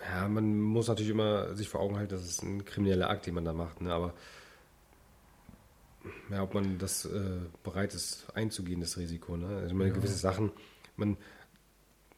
ja, 0.03 0.27
man 0.27 0.59
muss 0.59 0.89
natürlich 0.89 1.11
immer 1.11 1.55
sich 1.55 1.69
vor 1.69 1.79
Augen 1.79 1.95
halten, 1.95 2.11
das 2.11 2.27
ist 2.27 2.43
ein 2.43 2.65
krimineller 2.65 3.09
Akt, 3.09 3.25
den 3.25 3.35
man 3.35 3.45
da 3.45 3.53
macht. 3.53 3.81
Ne? 3.81 3.93
Aber 3.93 4.13
ja, 6.29 6.43
ob 6.43 6.53
man 6.53 6.77
das 6.77 7.05
äh, 7.05 7.39
bereit 7.63 7.93
ist 7.93 8.27
einzugehen, 8.33 8.81
das 8.81 8.97
Risiko. 8.97 9.37
Ne? 9.37 9.47
Also, 9.47 9.75
meine, 9.75 9.89
ja. 9.89 9.95
gewisse 9.95 10.17
Sachen, 10.17 10.51
man, 10.95 11.17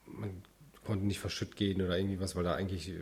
man 0.06 0.42
konnte 0.86 1.06
nicht 1.06 1.20
verschütt 1.20 1.56
gehen 1.56 1.82
oder 1.82 1.98
irgendwie 1.98 2.20
was, 2.20 2.36
weil 2.36 2.44
da 2.44 2.56
eigentlich. 2.56 2.90
Äh, 2.90 3.00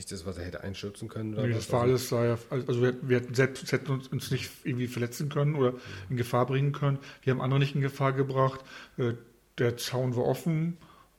nichts 0.00 0.12
ist, 0.12 0.24
was 0.24 0.38
er 0.38 0.46
hätte 0.46 0.62
einstürzen 0.62 1.08
können. 1.08 1.34
Oder 1.34 1.46
nee, 1.46 1.52
das 1.52 1.70
war 1.72 1.82
alles, 1.82 2.10
also 2.10 2.80
wir, 2.80 2.96
wir 3.06 3.18
hätten 3.18 3.34
selbst 3.34 3.70
hätten 3.70 3.92
uns, 3.92 4.08
uns, 4.08 4.30
nicht 4.30 4.50
irgendwie 4.64 4.86
verletzen 4.86 5.28
können 5.28 5.54
oder 5.54 5.74
in 6.08 6.16
Gefahr 6.16 6.46
bringen 6.46 6.72
können. 6.72 6.98
Wir 7.22 7.32
haben 7.32 7.42
andere 7.42 7.60
nicht 7.60 7.74
in 7.74 7.82
Gefahr 7.82 8.14
gebracht. 8.14 8.60
Äh, 8.96 9.12
der 9.58 9.76
Zaun 9.76 10.16
war 10.16 10.24
offen 10.24 10.78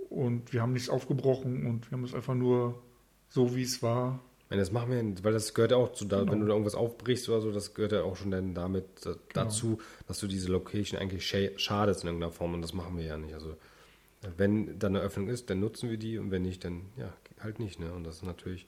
und 0.10 0.52
wir 0.52 0.64
haben 0.64 0.74
nichts 0.74 0.90
aufgebrochen 0.90 1.68
und 1.68 1.92
wir 1.92 1.98
haben 1.98 2.04
es 2.04 2.16
einfach 2.16 2.34
nur 2.34 2.82
so, 3.30 3.56
wie 3.56 3.62
es 3.62 3.84
war. 3.84 4.20
Das 4.58 4.72
machen 4.72 4.92
wir, 4.92 5.24
weil 5.24 5.34
das 5.34 5.54
gehört 5.54 5.72
ja 5.72 5.78
auch 5.78 5.94
zu, 5.94 6.06
da, 6.06 6.20
genau. 6.20 6.32
wenn 6.32 6.40
du 6.42 6.46
da 6.46 6.52
irgendwas 6.52 6.76
aufbrichst 6.76 7.30
oder 7.30 7.40
so, 7.40 7.52
das 7.52 7.74
gehört 7.74 7.94
ja 7.94 8.04
auch 8.04 8.18
schon 8.18 8.32
dann 8.32 8.54
damit 8.54 8.86
genau. 9.02 9.18
dazu, 9.34 9.80
dass 10.08 10.20
du 10.20 10.28
diese 10.28 10.52
Location 10.52 11.00
eigentlich 11.00 11.26
schadest 11.58 12.04
in 12.04 12.08
irgendeiner 12.08 12.32
Form 12.32 12.54
und 12.54 12.62
das 12.62 12.74
machen 12.74 12.98
wir 12.98 13.06
ja 13.06 13.18
nicht. 13.18 13.34
Also 13.34 13.56
wenn 14.38 14.78
da 14.78 14.88
eine 14.88 15.00
Öffnung 15.00 15.30
ist, 15.30 15.50
dann 15.50 15.60
nutzen 15.60 15.90
wir 15.90 15.98
die 15.98 16.18
und 16.18 16.32
wenn 16.32 16.44
nicht, 16.44 16.64
dann 16.64 16.82
ja, 16.98 17.12
halt 17.40 17.60
nicht. 17.60 17.80
Ne? 17.80 17.92
Und 17.92 18.04
das 18.04 18.18
ist 18.18 18.24
natürlich. 18.24 18.68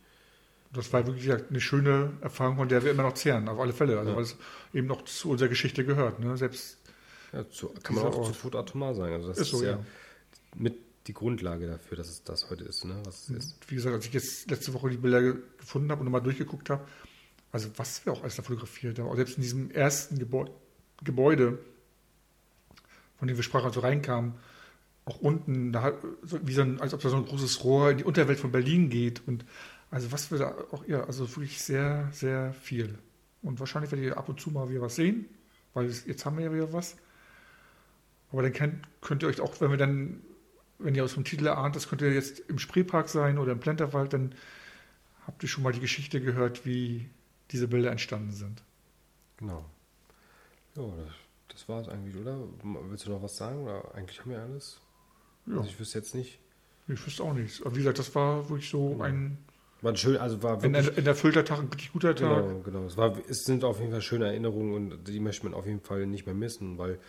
Das 0.71 0.91
war 0.91 1.05
wirklich 1.05 1.31
eine 1.31 1.61
schöne 1.61 2.13
Erfahrung, 2.21 2.57
von 2.57 2.67
der 2.67 2.83
wir 2.83 2.91
immer 2.91 3.03
noch 3.03 3.13
zehren, 3.13 3.47
auf 3.47 3.59
alle 3.59 3.73
Fälle. 3.73 3.99
Also 3.99 4.11
ja. 4.11 4.15
weil 4.15 4.23
es 4.23 4.37
eben 4.73 4.87
noch 4.87 5.03
zu 5.03 5.29
unserer 5.29 5.49
Geschichte 5.49 5.85
gehört. 5.85 6.19
Ne? 6.19 6.35
Selbst 6.35 6.79
ja, 7.31 7.47
zu, 7.47 7.69
kann 7.83 7.95
man 7.95 8.05
auch 8.05 8.17
Ort. 8.17 8.27
zu 8.27 8.33
Food 8.33 8.55
Atomar 8.55 8.95
sagen. 8.95 9.13
Also 9.13 9.27
das 9.27 9.37
ist, 9.37 9.53
ist 9.53 9.59
so, 9.59 9.63
ja, 9.63 9.71
ja, 9.71 9.79
mit 10.55 10.75
die 11.07 11.13
Grundlage 11.13 11.67
dafür, 11.67 11.97
dass 11.97 12.09
es 12.09 12.23
das 12.23 12.49
heute 12.49 12.63
ist, 12.63 12.85
ne? 12.85 13.01
was 13.05 13.23
es 13.23 13.29
mhm. 13.29 13.37
ist. 13.37 13.57
Wie 13.67 13.75
gesagt, 13.75 13.95
als 13.95 14.05
ich 14.05 14.13
jetzt 14.13 14.49
letzte 14.49 14.73
Woche 14.73 14.89
die 14.89 14.97
Bilder 14.97 15.33
gefunden 15.57 15.91
habe 15.91 15.99
und 16.01 16.05
nochmal 16.05 16.21
durchgeguckt 16.21 16.69
habe, 16.69 16.85
also 17.51 17.69
was 17.77 18.05
wir 18.05 18.13
auch 18.13 18.21
alles 18.21 18.35
da 18.35 18.43
fotografiert 18.43 18.99
haben, 18.99 19.15
selbst 19.15 19.37
in 19.37 19.43
diesem 19.43 19.71
ersten 19.71 20.17
Gebäude, 20.17 20.51
Gebäude 21.03 21.59
von 23.23 23.29
dem 23.29 23.37
wir 23.37 23.43
sprachen, 23.43 23.67
also 23.67 23.79
reinkamen, 23.79 24.33
auch 25.05 25.17
unten, 25.19 25.71
da, 25.71 25.93
wie 26.23 26.53
so 26.53 26.61
ein, 26.61 26.81
als 26.81 26.93
ob 26.93 26.99
da 26.99 27.07
so 27.07 27.15
ein 27.15 27.25
großes 27.25 27.63
Rohr 27.63 27.91
in 27.91 27.99
die 27.99 28.03
Unterwelt 28.03 28.37
von 28.37 28.51
Berlin 28.51 28.89
geht. 28.89 29.25
Und 29.25 29.45
also 29.91 30.11
was 30.11 30.29
wir 30.29 30.39
da 30.39 30.53
auch, 30.71 30.85
ja, 30.87 31.05
also 31.05 31.29
wirklich 31.29 31.61
sehr, 31.61 32.09
sehr 32.11 32.53
viel. 32.53 32.97
Und 33.41 33.61
wahrscheinlich 33.61 33.91
werdet 33.91 34.07
ihr 34.07 34.17
ab 34.17 34.27
und 34.27 34.41
zu 34.41 34.51
mal 34.51 34.69
wieder 34.69 34.81
was 34.81 34.95
sehen, 34.95 35.25
weil 35.73 35.89
jetzt 35.89 36.25
haben 36.25 36.37
wir 36.37 36.43
ja 36.43 36.53
wieder 36.53 36.73
was. 36.73 36.97
Aber 38.33 38.41
dann 38.41 38.81
könnt 38.99 39.23
ihr 39.23 39.29
euch 39.29 39.39
auch, 39.39 39.61
wenn 39.61 39.71
wir 39.71 39.77
dann, 39.77 40.21
wenn 40.83 40.95
ihr 40.95 41.03
aus 41.03 41.13
dem 41.13 41.23
Titel 41.23 41.47
erahnt, 41.47 41.75
das 41.75 41.87
könnt 41.87 42.01
ihr 42.01 42.13
jetzt 42.13 42.39
im 42.39 42.59
Spreepark 42.59 43.09
sein 43.09 43.37
oder 43.37 43.53
im 43.53 43.59
Plenterwald, 43.59 44.13
dann 44.13 44.35
habt 45.25 45.41
ihr 45.43 45.49
schon 45.49 45.63
mal 45.63 45.73
die 45.73 45.79
Geschichte 45.79 46.21
gehört, 46.21 46.65
wie 46.65 47.09
diese 47.51 47.67
Bilder 47.67 47.91
entstanden 47.91 48.33
sind. 48.33 48.63
Genau. 49.37 49.65
Ja, 50.75 50.83
das, 50.83 51.13
das 51.49 51.69
war 51.69 51.81
es 51.81 51.87
eigentlich, 51.87 52.15
oder? 52.15 52.37
Willst 52.89 53.05
du 53.05 53.11
noch 53.11 53.21
was 53.21 53.37
sagen? 53.37 53.63
Oder 53.63 53.95
eigentlich 53.95 54.19
haben 54.21 54.31
wir 54.31 54.41
alles? 54.41 54.81
Ja. 55.45 55.57
Also 55.57 55.69
ich 55.69 55.79
wüsste 55.79 55.99
jetzt 55.99 56.15
nicht. 56.15 56.39
Ich 56.87 57.05
wüsste 57.05 57.23
auch 57.23 57.33
nichts. 57.33 57.61
Aber 57.61 57.73
wie 57.75 57.79
gesagt, 57.79 57.99
das 57.99 58.13
war 58.15 58.49
wirklich 58.49 58.69
so 58.69 58.89
genau. 58.89 59.03
ein. 59.03 59.37
War 59.81 59.95
schön, 59.95 60.17
also 60.17 60.41
war 60.43 60.61
wirklich, 60.61 60.89
ein, 60.89 60.97
ein 60.97 61.05
erfüllter 61.05 61.43
Tag, 61.43 61.59
ein 61.59 61.67
richtig 61.67 61.91
guter 61.91 62.15
Tag. 62.15 62.43
Genau, 62.43 62.59
genau. 62.59 62.85
Es, 62.85 62.97
war, 62.97 63.17
es 63.29 63.45
sind 63.45 63.63
auf 63.63 63.79
jeden 63.79 63.91
Fall 63.91 64.01
schöne 64.01 64.27
Erinnerungen 64.27 64.73
und 64.73 65.07
die 65.07 65.19
möchte 65.19 65.45
man 65.45 65.53
auf 65.53 65.65
jeden 65.65 65.81
Fall 65.81 66.05
nicht 66.05 66.25
mehr 66.25 66.35
missen, 66.35 66.77
weil 66.77 66.99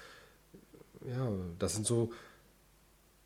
ja, 1.06 1.28
das 1.58 1.74
sind 1.74 1.86
so, 1.86 2.12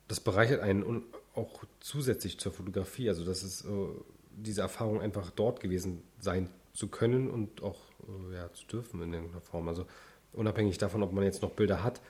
das 0.09 0.19
bereichert 0.19 0.59
einen 0.59 0.83
und 0.83 1.05
auch 1.35 1.63
zusätzlich 1.79 2.39
zur 2.39 2.51
Fotografie. 2.51 3.07
Also 3.07 3.23
das 3.23 3.43
ist 3.43 3.63
äh, 3.63 3.67
diese 4.31 4.61
Erfahrung 4.61 4.99
einfach 4.99 5.29
dort 5.29 5.61
gewesen 5.61 6.01
sein 6.19 6.49
zu 6.73 6.87
können 6.87 7.29
und 7.29 7.61
auch 7.61 7.79
äh, 8.31 8.35
ja, 8.35 8.51
zu 8.51 8.65
dürfen 8.65 9.01
in 9.03 9.13
irgendeiner 9.13 9.41
Form. 9.41 9.67
Also 9.67 9.85
unabhängig 10.33 10.77
davon, 10.79 11.03
ob 11.03 11.13
man 11.13 11.23
jetzt 11.23 11.43
noch 11.43 11.51
Bilder 11.51 11.83
hat, 11.83 12.01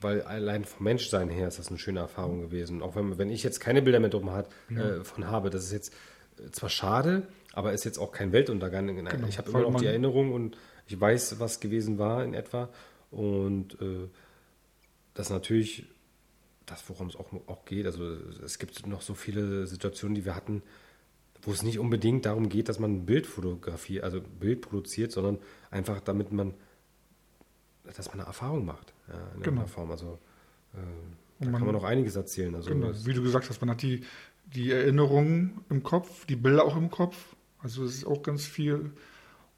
weil 0.00 0.22
allein 0.22 0.64
vom 0.66 0.84
Menschsein 0.84 1.30
her 1.30 1.48
ist 1.48 1.58
das 1.58 1.68
eine 1.68 1.78
schöne 1.78 2.00
Erfahrung 2.00 2.42
gewesen. 2.42 2.82
Auch 2.82 2.94
wenn, 2.94 3.16
wenn 3.18 3.30
ich 3.30 3.42
jetzt 3.42 3.58
keine 3.58 3.80
Bilder 3.80 4.00
mehr 4.00 4.10
drum 4.10 4.30
hat, 4.30 4.50
ja. 4.68 4.96
äh, 4.96 5.04
von 5.04 5.26
habe, 5.26 5.48
das 5.48 5.64
ist 5.64 5.72
jetzt 5.72 5.94
äh, 6.38 6.50
zwar 6.50 6.68
schade, 6.68 7.26
aber 7.54 7.72
ist 7.72 7.84
jetzt 7.84 7.98
auch 7.98 8.12
kein 8.12 8.32
Weltuntergang. 8.32 8.94
Genau, 8.94 9.26
ich 9.26 9.38
habe 9.38 9.48
immer 9.48 9.60
noch 9.60 9.80
die 9.80 9.86
Erinnerung 9.86 10.34
und 10.34 10.58
ich 10.86 11.00
weiß, 11.00 11.40
was 11.40 11.58
gewesen 11.60 11.98
war 11.98 12.22
in 12.22 12.34
etwa. 12.34 12.68
Und 13.10 13.80
äh, 13.80 14.08
das 15.14 15.30
natürlich 15.30 15.86
das, 16.66 16.88
worum 16.88 17.08
es 17.08 17.16
auch, 17.16 17.32
auch 17.46 17.64
geht. 17.64 17.86
Also 17.86 18.16
es 18.44 18.58
gibt 18.58 18.86
noch 18.86 19.00
so 19.00 19.14
viele 19.14 19.66
Situationen, 19.66 20.14
die 20.14 20.24
wir 20.24 20.34
hatten, 20.34 20.62
wo 21.42 21.52
es 21.52 21.62
nicht 21.62 21.78
unbedingt 21.78 22.26
darum 22.26 22.48
geht, 22.48 22.68
dass 22.68 22.78
man 22.78 23.06
Bildfotografie, 23.06 24.00
also 24.02 24.20
Bild 24.20 24.62
produziert, 24.62 25.12
sondern 25.12 25.38
einfach 25.70 26.00
damit 26.00 26.32
man 26.32 26.54
dass 27.94 28.08
man 28.08 28.20
eine 28.20 28.26
Erfahrung 28.26 28.64
macht 28.64 28.92
ja, 29.08 29.14
in 29.36 29.42
genau. 29.42 29.66
Form. 29.66 29.90
Also 29.90 30.18
äh, 30.74 30.78
da 31.38 31.50
man, 31.50 31.54
kann 31.54 31.66
man 31.66 31.74
noch 31.74 31.84
einiges 31.84 32.16
erzählen. 32.16 32.54
Also 32.54 32.70
genau. 32.70 32.90
Wie 33.04 33.12
du 33.12 33.22
gesagt 33.22 33.48
hast, 33.48 33.60
man 33.60 33.70
hat 33.70 33.82
die, 33.82 34.04
die 34.46 34.72
Erinnerungen 34.72 35.60
im 35.70 35.82
Kopf, 35.82 36.26
die 36.26 36.36
Bilder 36.36 36.64
auch 36.64 36.76
im 36.76 36.90
Kopf. 36.90 37.36
Also 37.58 37.84
es 37.84 37.96
ist 37.96 38.06
auch 38.06 38.22
ganz 38.22 38.44
viel. 38.44 38.92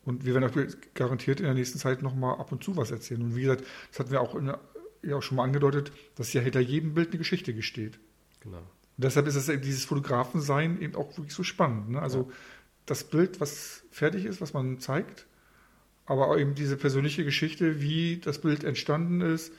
Und 0.04 0.24
wir 0.24 0.34
werden 0.34 0.44
euch 0.44 0.76
garantiert 0.94 1.40
in 1.40 1.46
der 1.46 1.54
nächsten 1.54 1.78
Zeit 1.78 2.02
nochmal 2.02 2.38
ab 2.38 2.52
und 2.52 2.64
zu 2.64 2.76
was 2.76 2.90
erzählen. 2.90 3.22
Und 3.22 3.36
wie 3.36 3.42
gesagt, 3.42 3.64
das 3.90 4.00
hatten 4.00 4.10
wir 4.10 4.20
auch, 4.20 4.34
in, 4.34 4.52
ja 5.02 5.16
auch 5.16 5.22
schon 5.22 5.36
mal 5.36 5.44
angedeutet, 5.44 5.92
dass 6.16 6.32
ja 6.32 6.40
hinter 6.40 6.60
jedem 6.60 6.94
Bild 6.94 7.08
eine 7.08 7.18
Geschichte 7.18 7.54
gesteht. 7.54 7.98
Genau. 8.40 8.58
Und 8.58 9.04
deshalb 9.04 9.26
ist 9.26 9.36
es 9.36 9.48
eben 9.48 9.62
dieses 9.62 9.84
Fotografensein 9.84 10.80
eben 10.80 10.94
auch 10.94 11.16
wirklich 11.16 11.34
so 11.34 11.44
spannend. 11.44 11.90
Ne? 11.90 12.02
Also 12.02 12.22
ja. 12.28 12.36
das 12.86 13.04
Bild, 13.04 13.40
was 13.40 13.84
fertig 13.90 14.24
ist, 14.24 14.40
was 14.40 14.52
man 14.52 14.80
zeigt, 14.80 15.26
aber 16.06 16.28
auch 16.28 16.36
eben 16.36 16.54
diese 16.54 16.76
persönliche 16.76 17.24
Geschichte, 17.24 17.80
wie 17.80 18.18
das 18.18 18.40
Bild 18.40 18.64
entstanden 18.64 19.20
ist, 19.20 19.52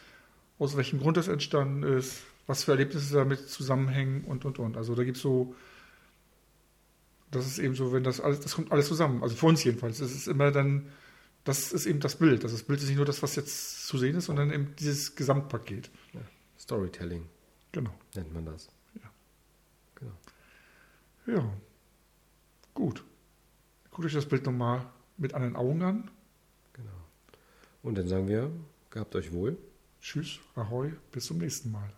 aus 0.58 0.75
welchem 0.75 0.99
Grund 0.99 1.15
das 1.15 1.28
entstanden 1.28 1.84
ist, 1.84 2.21
was 2.47 2.63
für 2.63 2.71
Erlebnisse 2.71 3.13
damit 3.13 3.47
zusammenhängen 3.47 4.23
und, 4.25 4.43
und, 4.43 4.60
und. 4.60 4.75
Also 4.75 4.95
da 4.95 5.04
gibt 5.04 5.17
es 5.17 5.23
so, 5.23 5.56
das 7.32 7.45
ist 7.45 7.60
eben 7.60 7.75
so, 7.75 7.93
wenn 7.93 8.04
das 8.04 8.19
alles, 8.19 8.39
das 8.39 8.56
kommt 8.56 8.71
alles 8.71 8.88
zusammen. 8.88 9.23
Also 9.23 9.36
für 9.36 9.45
uns 9.45 9.63
jedenfalls. 9.63 9.99
Es 9.99 10.13
ist 10.13 10.28
immer 10.28 10.52
dann, 10.52 10.88
das 11.43 11.71
ist 11.71 11.86
eben 11.86 11.99
das 11.99 12.15
Bild. 12.15 12.43
Also 12.43 12.58
das 12.58 12.65
Bild 12.65 12.80
ist 12.82 12.88
nicht 12.88 12.97
nur 12.97 13.06
das, 13.06 13.21
was 13.21 13.36
jetzt 13.36 13.78
zu 13.89 13.97
sehen 13.97 14.15
ist, 14.15 14.25
sondern 14.25 14.54
eben 14.54 14.75
dieses 14.75 15.15
Gesamtpaket. 15.15 15.89
Ja. 16.13 16.21
Storytelling. 16.60 17.28
Genau. 17.71 17.91
Nennt 18.13 18.32
man 18.32 18.45
das. 18.45 18.69
Ja. 18.93 19.10
Genau. 19.95 20.17
Ja. 21.25 21.54
Gut. 22.75 23.04
Guckt 23.89 24.06
euch 24.06 24.13
das 24.13 24.28
Bild 24.28 24.45
nochmal 24.45 24.86
mit 25.17 25.34
anderen 25.34 25.56
Augen 25.56 25.82
an. 25.82 26.12
Genau. 26.73 26.91
Und 27.82 27.97
dann 27.97 28.08
sagen 28.08 28.28
wir, 28.28 28.52
gehabt 28.91 29.15
euch 29.15 29.34
wohl. 29.34 29.58
Tschüss, 29.99 30.39
Ahoi, 30.54 30.93
bis 31.12 31.25
zum 31.25 31.39
nächsten 31.39 31.71
Mal. 31.71 31.91